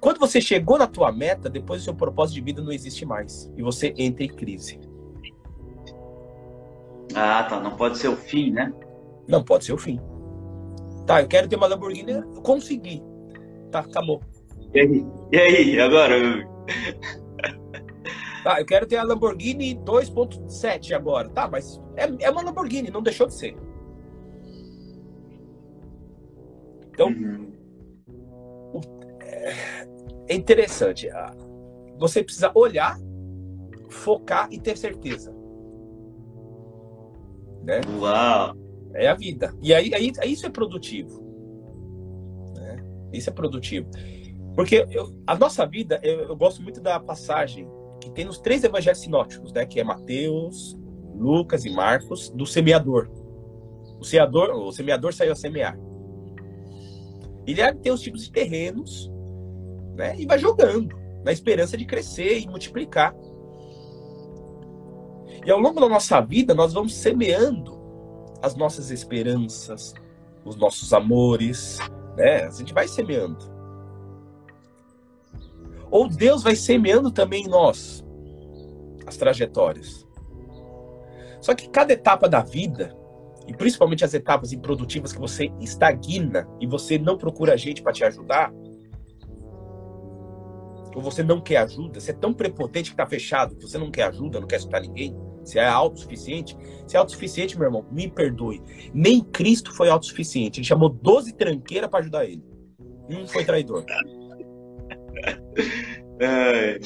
[0.00, 3.50] Quando você chegou na tua meta, depois o seu propósito de vida não existe mais.
[3.56, 4.78] E você entra em crise.
[7.14, 7.60] Ah, tá.
[7.60, 8.72] Não pode ser o fim, né?
[9.26, 10.00] Não pode ser o fim.
[11.06, 13.02] Tá, eu quero ter uma Lamborghini, eu consegui.
[13.70, 14.20] Tá, acabou.
[14.74, 15.06] E aí?
[15.32, 16.14] E aí, agora?
[18.42, 21.28] Tá, eu quero ter a Lamborghini 2.7 agora.
[21.28, 23.56] Tá, mas é, é uma Lamborghini, não deixou de ser.
[26.92, 27.50] Então, uhum
[30.30, 31.10] é interessante.
[31.10, 31.34] Ah,
[31.98, 32.96] você precisa olhar,
[33.90, 35.34] focar e ter certeza.
[37.64, 37.80] Né?
[37.98, 38.54] Uau!
[38.94, 39.52] É a vida.
[39.60, 41.20] E aí, aí, aí isso é produtivo.
[42.56, 42.76] Né?
[43.12, 43.90] Isso é produtivo.
[44.54, 47.68] Porque eu, a nossa vida, eu, eu, gosto muito da passagem
[48.00, 49.66] que tem nos três evangelhos sinóticos, né?
[49.66, 50.76] Que é Mateus,
[51.14, 53.10] Lucas e Marcos, do semeador.
[53.98, 55.78] O semeador, o semeador saiu a semear.
[57.46, 59.10] Ele tem os tipos de terrenos,
[59.94, 60.14] né?
[60.18, 63.14] E vai jogando, na esperança de crescer e multiplicar.
[65.44, 67.78] E ao longo da nossa vida, nós vamos semeando
[68.42, 69.94] as nossas esperanças,
[70.44, 71.78] os nossos amores,
[72.16, 72.44] né?
[72.44, 73.59] A gente vai semeando.
[75.90, 78.04] Ou Deus vai semeando também em nós
[79.06, 80.06] as trajetórias.
[81.40, 82.96] Só que cada etapa da vida,
[83.46, 88.04] e principalmente as etapas improdutivas que você estagna e você não procura gente para te
[88.04, 88.52] ajudar,
[90.94, 94.04] ou você não quer ajuda, você é tão prepotente que tá fechado, você não quer
[94.04, 96.56] ajuda, não quer escutar ninguém, você é autossuficiente.
[96.86, 98.62] Se é autossuficiente, meu irmão, me perdoe.
[98.92, 100.60] Nem Cristo foi autossuficiente.
[100.60, 102.44] Ele chamou 12 tranqueiras para ajudar ele.
[103.08, 103.84] Um foi traidor.
[106.22, 106.78] É.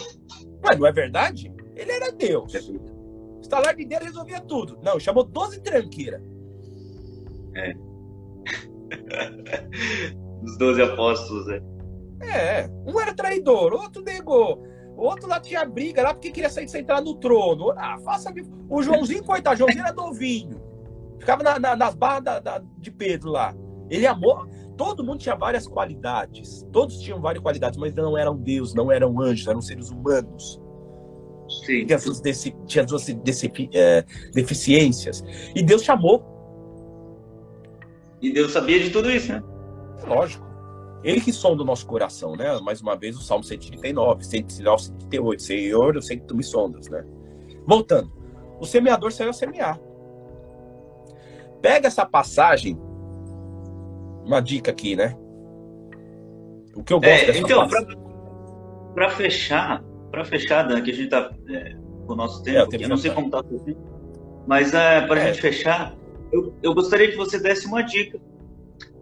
[0.63, 1.53] Mas não é verdade?
[1.75, 2.55] Ele era Deus.
[3.43, 4.79] Estalar de Deus resolvia tudo.
[4.81, 6.23] Não, chamou 12 tranqueiras.
[7.57, 7.75] É.
[10.43, 11.61] Os 12 apóstolos, né?
[12.23, 14.63] É, um era traidor, outro negou.
[14.97, 17.73] O outro lá tinha briga lá porque queria sair entrar no trono.
[17.77, 18.33] Ah, faça
[18.69, 20.63] O Joãozinho, coitado, Joãozinho era novinho.
[21.19, 23.55] Ficava na, na, nas barras da, da, de Pedro lá.
[23.91, 24.47] Ele amou.
[24.77, 26.67] Todo mundo tinha várias qualidades.
[26.73, 30.61] Todos tinham várias qualidades, mas não eram Deus, não eram anjos, eram seres humanos.
[31.49, 31.87] Sim.
[31.87, 32.23] Tinha suas,
[32.67, 33.09] tinha suas
[33.73, 35.23] é, deficiências.
[35.55, 36.25] E Deus chamou.
[38.21, 39.43] E Deus sabia de tudo isso, né?
[40.07, 40.45] Lógico.
[41.05, 42.59] Ele que sonda o nosso coração, né?
[42.61, 45.43] Mais uma vez, o Salmo 139, 139, 138.
[45.43, 47.05] Senhor, eu sei que tu me sondas, né?
[47.67, 48.11] Voltando.
[48.59, 49.79] O semeador saiu a semear.
[51.61, 52.81] Pega essa passagem.
[54.25, 55.17] Uma dica aqui, né?
[56.75, 57.69] O que eu gosto é, Então,
[58.95, 62.85] para fechar, para fechar, Dan, que a gente tá é, com o nosso tempo, é,
[62.85, 63.81] eu não sei como tá o tempo,
[64.47, 65.27] mas é, para a é.
[65.33, 65.95] gente fechar,
[66.33, 68.19] eu, eu gostaria que você desse uma dica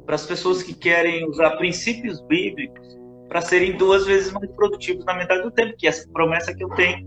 [0.05, 5.15] para as pessoas que querem usar princípios bíblicos para serem duas vezes mais produtivos na
[5.15, 7.07] metade do tempo, que é essa promessa que eu tenho,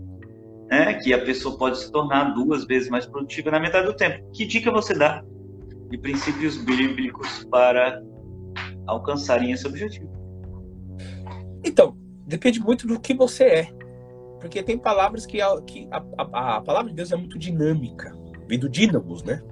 [0.68, 0.94] né?
[0.94, 4.28] que a pessoa pode se tornar duas vezes mais produtiva na metade do tempo.
[4.32, 5.22] Que dica você dá
[5.88, 8.02] de princípios bíblicos para
[8.86, 10.10] alcançarem esse objetivo?
[11.64, 11.96] Então,
[12.26, 13.68] depende muito do que você é.
[14.40, 18.14] Porque tem palavras que, a, que a, a, a palavra de Deus é muito dinâmica.
[18.46, 19.42] Vem do dínamos, né?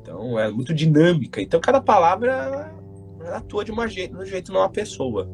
[0.00, 1.40] Então é muito dinâmica.
[1.40, 2.74] Então cada palavra
[3.34, 5.28] atua de uma jeito, de um jeito numa pessoa.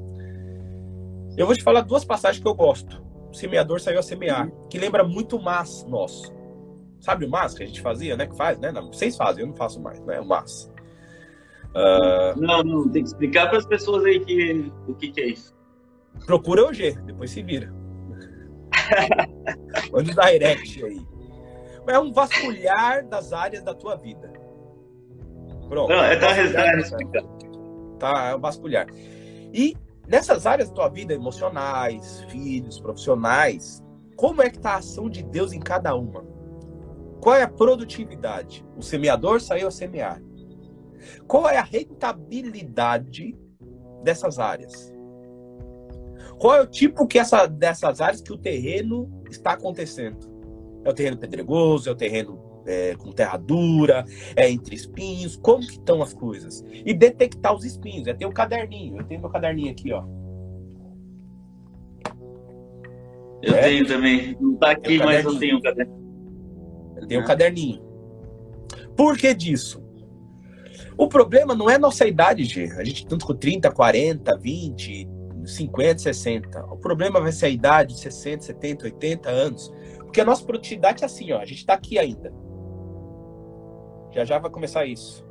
[1.37, 3.03] Eu vou te falar duas passagens que eu gosto.
[3.31, 6.33] O semeador saiu a semear, que lembra muito mas nosso.
[7.01, 8.27] Sabe o mas que a gente fazia, né?
[8.27, 8.73] Que faz, né?
[8.73, 10.21] Não, vocês fazem, eu não faço mais, né?
[10.21, 10.71] O mas.
[11.69, 12.41] Uh...
[12.41, 15.57] Não, não, tem que explicar para as pessoas aí que, o que, que é isso.
[16.27, 17.73] Procura o G, depois se vira.
[19.93, 21.07] Manda um direct aí.
[21.87, 24.33] É um vasculhar das áreas da tua vida.
[25.69, 25.89] Pronto.
[25.89, 26.29] Não, é tá,
[27.99, 28.87] tá, é o vasculhar.
[29.53, 33.83] E nessas áreas da tua vida, emocionais, filhos, profissionais,
[34.17, 36.25] como é que tá a ação de Deus em cada uma?
[37.21, 38.65] Qual é a produtividade?
[38.77, 40.23] O semeador saiu a semear.
[41.27, 43.37] Qual é a rentabilidade
[44.03, 44.93] dessas áreas?
[46.39, 50.19] Qual é o tipo que essa, dessas áreas que o terreno está acontecendo?
[50.85, 54.05] É o terreno pedregoso, é o terreno é, com terra dura,
[54.37, 56.65] é entre espinhos, como que estão as coisas.
[56.73, 58.07] E detectar os espinhos.
[58.07, 58.99] É ter um caderninho.
[58.99, 60.05] Eu tenho meu caderninho aqui, ó.
[63.43, 63.63] Eu é?
[63.63, 64.37] tenho também.
[64.41, 66.08] Não tá aqui, mas eu tenho um caderninho.
[67.01, 67.83] Eu tenho um caderninho.
[68.97, 69.83] Por que disso?
[70.97, 72.73] O problema não é nossa idade, G.
[72.77, 75.09] A gente tanto com 30, 40, 20,
[75.45, 76.65] 50, 60.
[76.67, 79.73] O problema vai ser a idade de 60, 70, 80 anos.
[79.99, 81.39] Porque a nossa produtividade é assim, ó.
[81.39, 82.33] A gente tá aqui ainda.
[84.13, 85.25] Já já vai começar isso.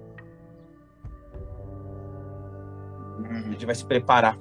[3.25, 4.37] A gente vai se preparar.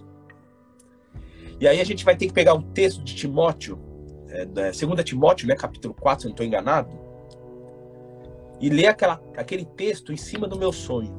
[1.59, 3.81] E aí a gente vai ter que pegar o texto de Timóteo,
[4.29, 7.06] é, 2 Timóteo, né, capítulo 4, se não estou enganado,
[8.61, 11.15] e ler aquela, aquele texto em cima do meu sonho,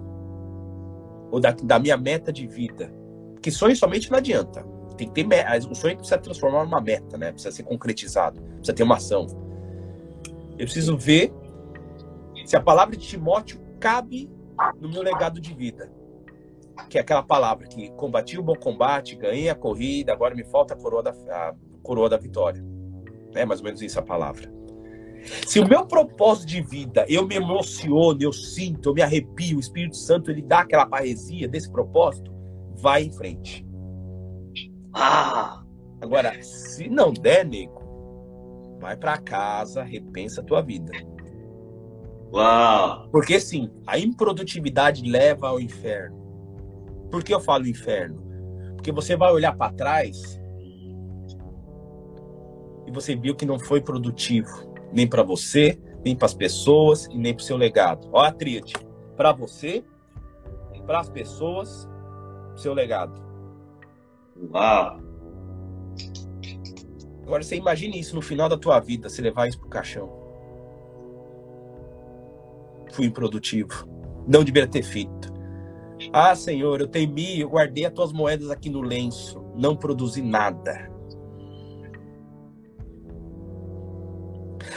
[1.31, 2.91] ou da, da minha meta de vida.
[3.33, 4.65] Porque sonho somente não adianta.
[4.97, 5.27] Tem que ter
[5.69, 7.31] o sonho precisa transformar numa meta, né?
[7.31, 9.27] Precisa ser concretizado, precisa ter uma ação.
[10.57, 11.31] Eu preciso ver
[12.45, 14.29] se a palavra de Timóteo cabe
[14.79, 15.91] no meu legado de vida.
[16.89, 20.73] Que é aquela palavra que combati o bom combate, ganhei a corrida, agora me falta
[20.73, 22.63] a coroa da, a coroa da vitória.
[23.35, 24.56] É mais ou menos isso a palavra.
[25.45, 29.59] Se o meu propósito de vida, eu me emociono, eu sinto, eu me arrepio, o
[29.59, 32.32] Espírito Santo ele dá aquela paresia desse propósito,
[32.76, 33.65] vai em frente.
[34.93, 35.63] Ah!
[36.01, 40.91] Agora, se não der, nego, vai para casa, repensa a tua vida.
[42.32, 43.09] Uau!
[43.09, 46.18] Porque sim, a improdutividade leva ao inferno.
[47.09, 48.22] Por que eu falo inferno?
[48.76, 50.39] Porque você vai olhar para trás
[52.86, 57.17] e você viu que não foi produtivo, nem para você, nem para as pessoas e
[57.17, 58.07] nem para o seu legado.
[58.11, 58.73] Olha a tríade:
[59.15, 59.83] para você,
[60.85, 61.88] para as pessoas,
[62.55, 63.21] seu legado.
[64.53, 65.01] Uau!
[67.23, 70.09] Agora você imagine isso no final da tua vida, você levar isso pro caixão.
[72.93, 73.85] Fui improdutivo.
[74.25, 75.33] Não deveria ter feito.
[76.13, 80.89] Ah, Senhor, eu temi, eu guardei as tuas moedas aqui no lenço, não produzi nada.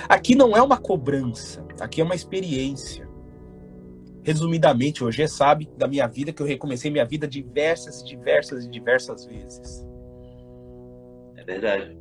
[0.08, 3.08] Aqui não é uma cobrança, aqui é uma experiência.
[4.22, 9.24] Resumidamente, hoje sabe da minha vida que eu recomecei minha vida diversas, diversas e diversas
[9.24, 9.86] vezes.
[11.36, 11.98] É verdade.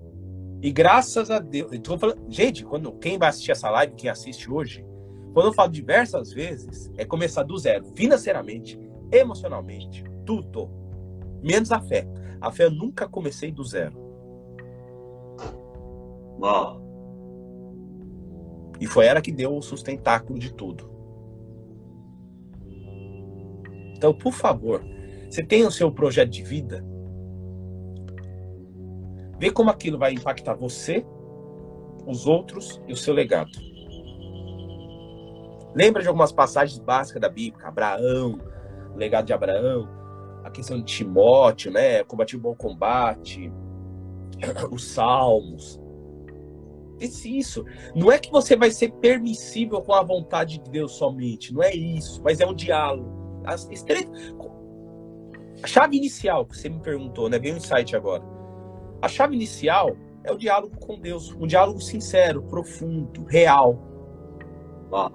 [0.62, 4.86] E graças a Deus, falando, gente, quando quem vai assistir essa live, quem assiste hoje,
[5.34, 8.78] quando eu falo diversas vezes, é começar do zero, financeiramente,
[9.12, 10.70] emocionalmente, tudo.
[11.42, 12.06] Menos a fé.
[12.42, 13.98] A fé eu nunca comecei do zero.
[16.42, 16.89] Uau.
[18.80, 20.90] E foi ela que deu o sustentáculo de tudo.
[23.96, 24.82] Então, por favor,
[25.30, 26.84] você tem o seu projeto de vida,
[29.38, 31.06] vê como aquilo vai impactar você,
[32.08, 33.52] os outros e o seu legado.
[35.76, 37.68] Lembra de algumas passagens básicas da Bíblia?
[37.68, 38.40] Abraão,
[38.94, 39.88] o legado de Abraão,
[40.44, 42.04] a questão de Timóteo, né?
[42.04, 43.52] Combatir o bom combate,
[44.72, 45.79] os salmos.
[47.00, 47.66] Esse isso.
[47.96, 51.54] Não é que você vai ser permissível com a vontade de Deus somente.
[51.54, 52.22] Não é isso.
[52.24, 53.68] Mas é um diálogo as
[55.64, 57.40] A chave inicial que você me perguntou, né?
[57.40, 58.24] Veio um insight agora.
[59.02, 63.82] A chave inicial é o diálogo com Deus, um diálogo sincero, profundo, real.
[64.94, 65.12] Ah.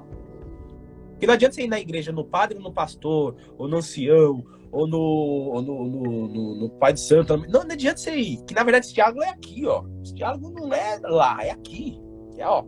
[1.11, 4.45] Porque não adianta você ir na igreja no padre, no pastor, ou no ancião,
[4.75, 7.37] ou no, ou no, no, no, no, pai de santo.
[7.37, 8.45] Não, não adianta você ir.
[8.45, 9.85] Que na verdade esse diálogo é aqui, ó.
[10.03, 12.01] Esse diálogo não é lá, é aqui.
[12.37, 12.65] É ó.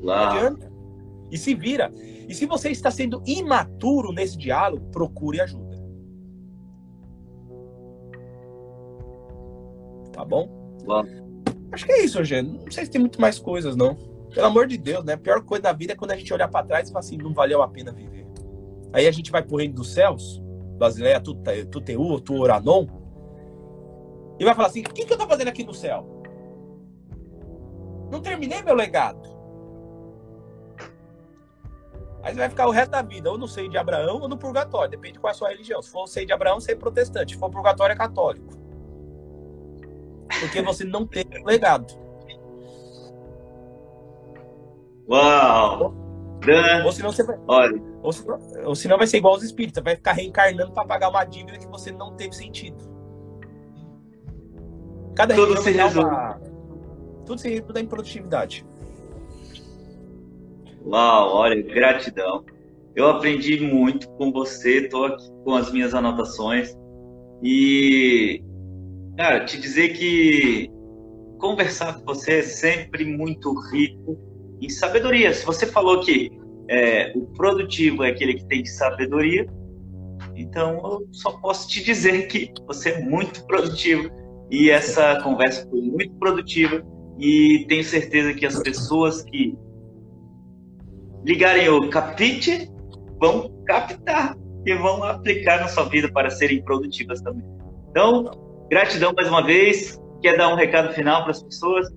[0.00, 0.24] Lá.
[0.24, 0.72] Não adianta.
[1.30, 1.92] E se vira.
[2.26, 5.76] E se você está sendo imaturo nesse diálogo, procure ajuda.
[10.12, 10.48] Tá bom?
[10.84, 11.04] bom.
[11.72, 12.52] Acho que é isso, Eugênio.
[12.52, 13.94] Não sei se tem muito mais coisas, não.
[14.32, 15.12] Pelo amor de Deus, né?
[15.12, 17.18] A pior coisa da vida é quando a gente olhar para trás e fala assim,
[17.18, 18.21] não valeu a pena viver.
[18.92, 20.42] Aí a gente vai pro reino dos céus,
[20.78, 22.86] Basileia Tuteu, Tuoranon,
[24.38, 26.04] e vai falar assim, o que, que eu tô fazendo aqui no céu?
[28.10, 29.30] Não terminei meu legado.
[32.22, 34.36] Aí você vai ficar o resto da vida ou no seio de Abraão ou no
[34.36, 35.80] purgatório, depende de qual é a sua religião.
[35.82, 37.34] Se for o seio de Abraão, você é protestante.
[37.34, 38.52] Se for purgatório, é católico.
[40.40, 41.94] Porque você não tem legado.
[45.08, 45.94] Uau!
[46.84, 47.38] Ou senão você vai.
[47.46, 47.82] Olha.
[48.02, 51.24] Ou, senão, ou senão vai ser igual aos espíritos, vai ficar reencarnando para pagar uma
[51.24, 52.76] dívida que você não teve sentido.
[55.14, 56.04] Cada Tudo se resume.
[56.04, 56.40] Uma...
[57.24, 58.66] Tudo se resume da improdutividade.
[60.84, 62.44] Uau, olha, gratidão.
[62.94, 66.76] Eu aprendi muito com você, estou aqui com as minhas anotações.
[67.42, 68.42] E,
[69.16, 70.70] cara, te dizer que
[71.38, 74.31] conversar com você é sempre muito rico
[74.62, 75.32] em sabedoria.
[75.34, 76.30] Se você falou que
[76.68, 79.46] é, o produtivo é aquele que tem sabedoria,
[80.34, 84.10] então eu só posso te dizer que você é muito produtivo.
[84.50, 86.82] E essa conversa foi muito produtiva.
[87.18, 89.56] E tenho certeza que as pessoas que
[91.24, 92.70] ligarem o capite,
[93.18, 94.36] vão captar
[94.66, 97.44] e vão aplicar na sua vida para serem produtivas também.
[97.90, 98.30] Então,
[98.68, 100.00] gratidão mais uma vez.
[100.20, 101.88] Quer dar um recado final para as pessoas?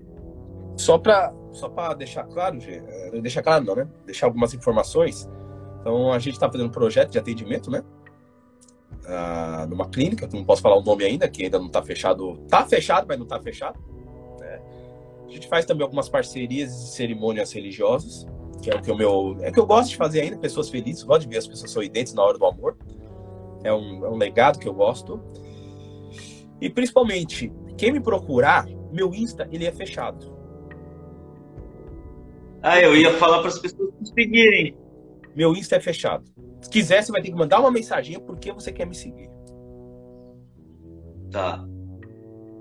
[0.76, 3.88] Só para só para deixar claro, eh, deixar claro não, né?
[4.04, 5.28] Deixar algumas informações.
[5.80, 7.82] Então, a gente está fazendo um projeto de atendimento, né?
[9.06, 12.40] Ah, numa clínica, que não posso falar o nome ainda, que ainda não está fechado.
[12.44, 13.78] Está fechado, mas não está fechado.
[14.40, 14.60] Né?
[15.28, 18.26] A gente faz também algumas parcerias e cerimônias religiosas
[18.66, 19.36] que é o que o meu.
[19.40, 22.12] É que eu gosto de fazer ainda, pessoas felizes, gosto de ver as pessoas sorridentes
[22.14, 22.76] na hora do amor.
[23.62, 25.20] É um, é um legado que eu gosto.
[26.60, 30.35] E principalmente, quem me procurar, meu Insta, ele é fechado.
[32.68, 34.76] Ah, eu ia falar para as pessoas me seguirem.
[35.36, 36.24] Meu Insta é fechado.
[36.60, 39.30] Se quiser, você vai ter que mandar uma mensagem porque você quer me seguir.
[41.30, 41.64] Tá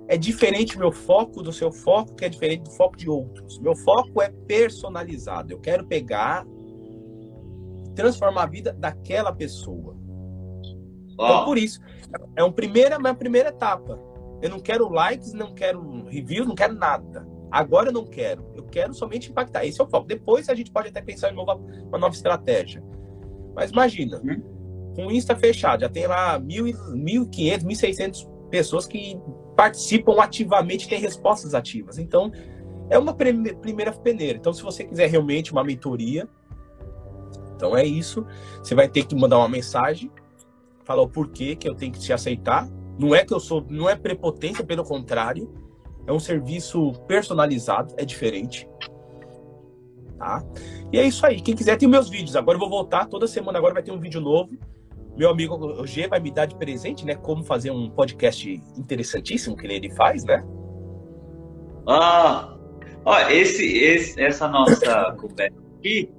[0.07, 3.59] é diferente meu foco do seu foco, que é diferente do foco de outros.
[3.59, 5.51] Meu foco é personalizado.
[5.51, 6.45] Eu quero pegar,
[7.95, 9.95] transformar a vida daquela pessoa.
[11.17, 11.23] Oh.
[11.23, 11.79] Então, por isso,
[12.35, 13.99] é uma primeira, uma primeira etapa.
[14.41, 17.27] Eu não quero likes, não quero reviews, não quero nada.
[17.55, 18.45] Agora eu não quero.
[18.53, 19.65] Eu quero somente impactar.
[19.65, 20.05] Esse é o foco.
[20.05, 22.83] Depois a gente pode até pensar em nova, uma nova estratégia.
[23.55, 24.93] Mas imagina, uhum.
[24.93, 29.17] com o Insta fechado, já tem lá 1.500, 1.600 pessoas que
[29.55, 31.97] participam ativamente, têm respostas ativas.
[31.97, 32.29] Então,
[32.89, 34.37] é uma primeira peneira.
[34.37, 36.27] Então, se você quiser realmente uma mentoria,
[37.55, 38.25] então é isso.
[38.61, 40.11] Você vai ter que mandar uma mensagem,
[40.83, 42.69] falar o porquê que eu tenho que te aceitar.
[42.99, 45.63] Não é que eu sou, não é prepotência, pelo contrário
[46.07, 48.67] é um serviço personalizado, é diferente.
[50.17, 50.43] Tá?
[50.91, 51.41] E é isso aí.
[51.41, 52.35] Quem quiser tem meus vídeos.
[52.35, 53.57] Agora eu vou voltar toda semana.
[53.57, 54.51] Agora vai ter um vídeo novo.
[55.17, 57.15] Meu amigo G vai me dar de presente, né?
[57.15, 60.45] Como fazer um podcast interessantíssimo que ele faz, né?
[61.87, 62.57] Ah,
[63.03, 66.11] ó, esse, esse, essa nossa conversa aqui,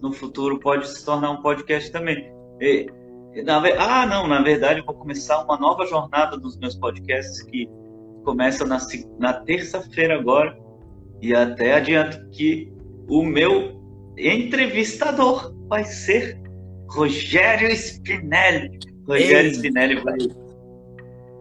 [0.00, 2.32] no futuro pode se tornar um podcast também.
[2.60, 2.90] E,
[3.44, 7.68] na, ah, não, na verdade eu vou começar uma nova jornada dos meus podcasts que
[8.22, 8.78] começa na,
[9.18, 10.56] na terça-feira agora.
[11.20, 12.72] E até adianto que
[13.08, 13.80] o meu
[14.16, 16.40] entrevistador vai ser
[16.88, 18.78] Rogério Spinelli.
[19.06, 19.54] Rogério Ei.
[19.54, 20.18] Spinelli vai.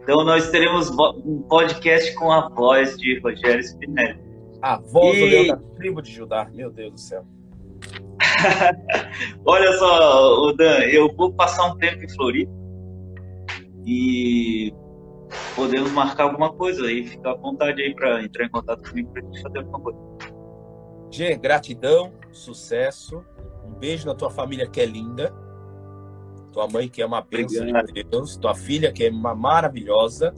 [0.04, 0.90] Então nós teremos
[1.26, 4.20] um podcast com a voz de Rogério Spinelli.
[4.62, 5.20] A voz e...
[5.20, 7.26] do leão da tribo de Judá, meu Deus do céu.
[9.46, 12.62] Olha só, Dan, eu vou passar um tempo em Floripa
[13.86, 14.74] e
[15.56, 17.06] podemos marcar alguma coisa aí.
[17.08, 20.00] Fica à vontade aí para entrar em contato comigo para gente fazer alguma coisa.
[21.12, 23.24] Gê, gratidão, sucesso.
[23.66, 25.34] Um beijo na tua família que é linda.
[26.52, 28.38] Tua mãe que é uma bênção de Deus.
[28.38, 30.34] Tua filha que é uma maravilhosa.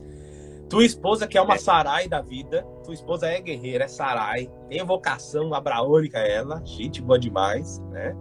[0.69, 1.59] Tua esposa que é uma é.
[1.59, 2.63] sarai da vida.
[2.83, 4.49] Tua esposa é guerreira, é sarai.
[4.69, 6.63] Tem vocação abraônica ela.
[6.65, 8.15] Gente boa demais, né?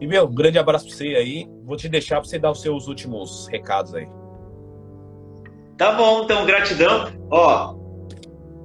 [0.00, 1.48] E, meu, um grande abraço pra você aí.
[1.62, 4.08] Vou te deixar pra você dar os seus últimos recados aí.
[5.80, 7.10] Tá bom, então, gratidão.
[7.30, 7.74] Ó,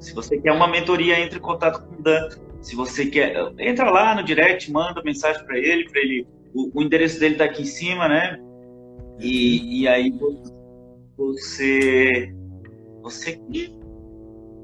[0.01, 2.28] se você quer uma mentoria, entre em contato com o Dan.
[2.59, 6.28] Se você quer, entra lá no direct, manda mensagem para ele, para ele.
[6.53, 8.38] O, o, endereço dele tá aqui em cima, né?
[9.18, 10.11] E, e aí
[11.16, 12.36] você
[13.01, 13.39] você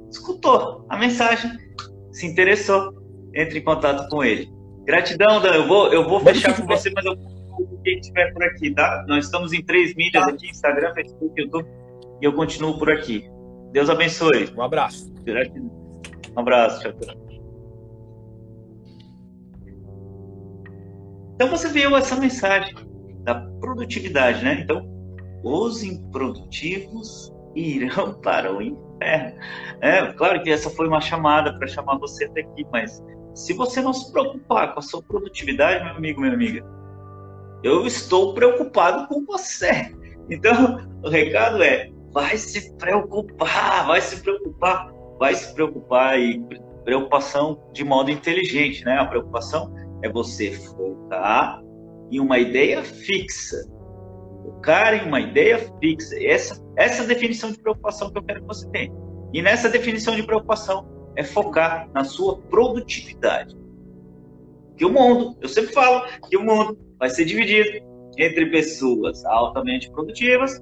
[0.10, 1.52] escutou a mensagem,
[2.12, 2.94] se interessou,
[3.34, 4.52] entre em contato com ele.
[4.84, 5.54] Gratidão, Dan.
[5.54, 9.06] Eu vou, eu vou fechar com você, mas eu vou quem estiver por aqui, tá?
[9.08, 10.32] Nós estamos em três mídias tá.
[10.32, 11.81] aqui: Instagram, Facebook, YouTube
[12.22, 13.30] e eu continuo por aqui.
[13.72, 14.54] Deus abençoe.
[14.56, 15.12] Um abraço.
[16.36, 16.82] Um abraço.
[16.82, 17.22] Tchau.
[21.36, 22.76] Então você viu essa mensagem
[23.24, 24.62] da produtividade, né?
[24.62, 24.88] Então,
[25.44, 29.40] os improdutivos irão para o inferno.
[29.82, 33.04] É, claro que essa foi uma chamada para chamar você até aqui, mas
[33.34, 36.64] se você não se preocupar com a sua produtividade, meu amigo, minha amiga,
[37.64, 39.96] eu estou preocupado com você.
[40.30, 46.44] Então, o recado é: vai se preocupar, vai se preocupar, vai se preocupar e
[46.84, 48.98] preocupação de modo inteligente, né?
[48.98, 51.62] A preocupação é você focar
[52.12, 53.64] em uma ideia fixa.
[54.44, 56.16] Focar em uma ideia fixa.
[56.24, 58.92] Essa, essa é definição de preocupação que eu quero que você tenha.
[59.34, 60.86] E nessa definição de preocupação
[61.16, 63.56] é focar na sua produtividade.
[64.76, 67.86] Que o mundo, eu sempre falo que o mundo vai ser dividido
[68.18, 70.62] entre pessoas altamente produtivas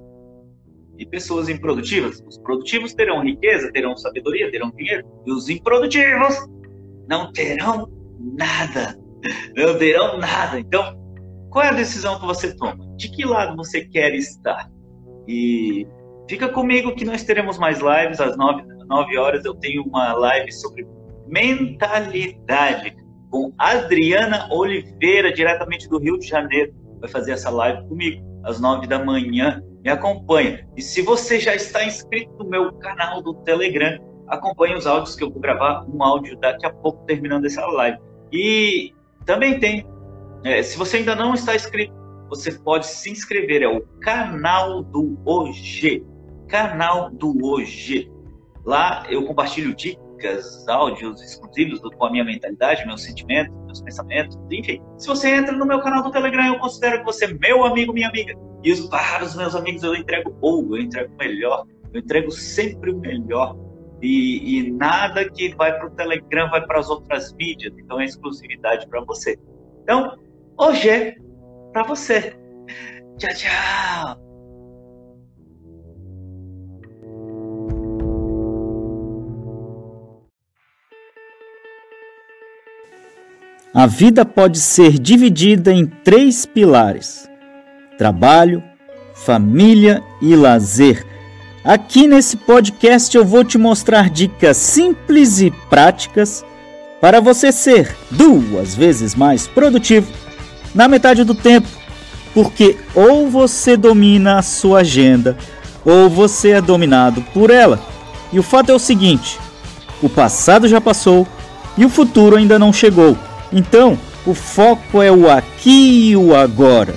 [1.00, 2.22] e pessoas improdutivas.
[2.28, 6.36] Os produtivos terão riqueza, terão sabedoria, terão dinheiro, e os improdutivos
[7.08, 7.90] não terão
[8.36, 8.96] nada.
[9.56, 10.60] Não terão nada.
[10.60, 10.94] Então,
[11.50, 12.76] qual é a decisão que você toma?
[12.96, 14.70] De que lado você quer estar?
[15.26, 15.86] E
[16.28, 19.44] fica comigo que nós teremos mais lives às 9, 9 horas.
[19.44, 20.86] Eu tenho uma live sobre
[21.26, 22.94] mentalidade
[23.30, 26.74] com Adriana Oliveira, diretamente do Rio de Janeiro.
[27.00, 30.66] Vai fazer essa live comigo às 9 da manhã me acompanha.
[30.76, 35.24] E se você já está inscrito no meu canal do Telegram, acompanhe os áudios que
[35.24, 37.98] eu vou gravar um áudio daqui a pouco terminando essa live.
[38.32, 38.92] E
[39.26, 39.86] também tem,
[40.44, 41.92] é, se você ainda não está inscrito,
[42.28, 46.06] você pode se inscrever, é o canal do OG.
[46.48, 48.10] Canal do OG.
[48.64, 50.04] Lá eu compartilho dicas,
[50.68, 54.80] áudios exclusivos com a minha mentalidade, meus sentimentos, meus pensamentos, enfim.
[54.98, 57.92] Se você entra no meu canal do Telegram, eu considero que você é meu amigo,
[57.92, 58.34] minha amiga.
[58.62, 62.30] E os, para os meus amigos eu entrego ouro, eu entrego o melhor, eu entrego
[62.30, 63.56] sempre o melhor.
[64.02, 68.04] E, e nada que vai para o Telegram vai para as outras mídias, então é
[68.04, 69.38] exclusividade para você.
[69.82, 70.16] Então,
[70.58, 71.14] hoje é
[71.72, 72.36] para você.
[73.18, 74.29] Tchau, tchau.
[83.80, 87.26] A vida pode ser dividida em três pilares:
[87.96, 88.62] trabalho,
[89.14, 91.02] família e lazer.
[91.64, 96.44] Aqui nesse podcast eu vou te mostrar dicas simples e práticas
[97.00, 100.12] para você ser duas vezes mais produtivo
[100.74, 101.68] na metade do tempo,
[102.34, 105.38] porque ou você domina a sua agenda
[105.86, 107.80] ou você é dominado por ela.
[108.30, 109.38] E o fato é o seguinte:
[110.02, 111.26] o passado já passou
[111.78, 113.16] e o futuro ainda não chegou.
[113.52, 116.94] Então, o foco é o aqui e o agora.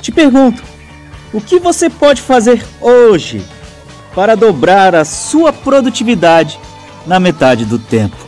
[0.00, 0.62] Te pergunto,
[1.32, 3.44] o que você pode fazer hoje
[4.14, 6.58] para dobrar a sua produtividade
[7.06, 8.23] na metade do tempo.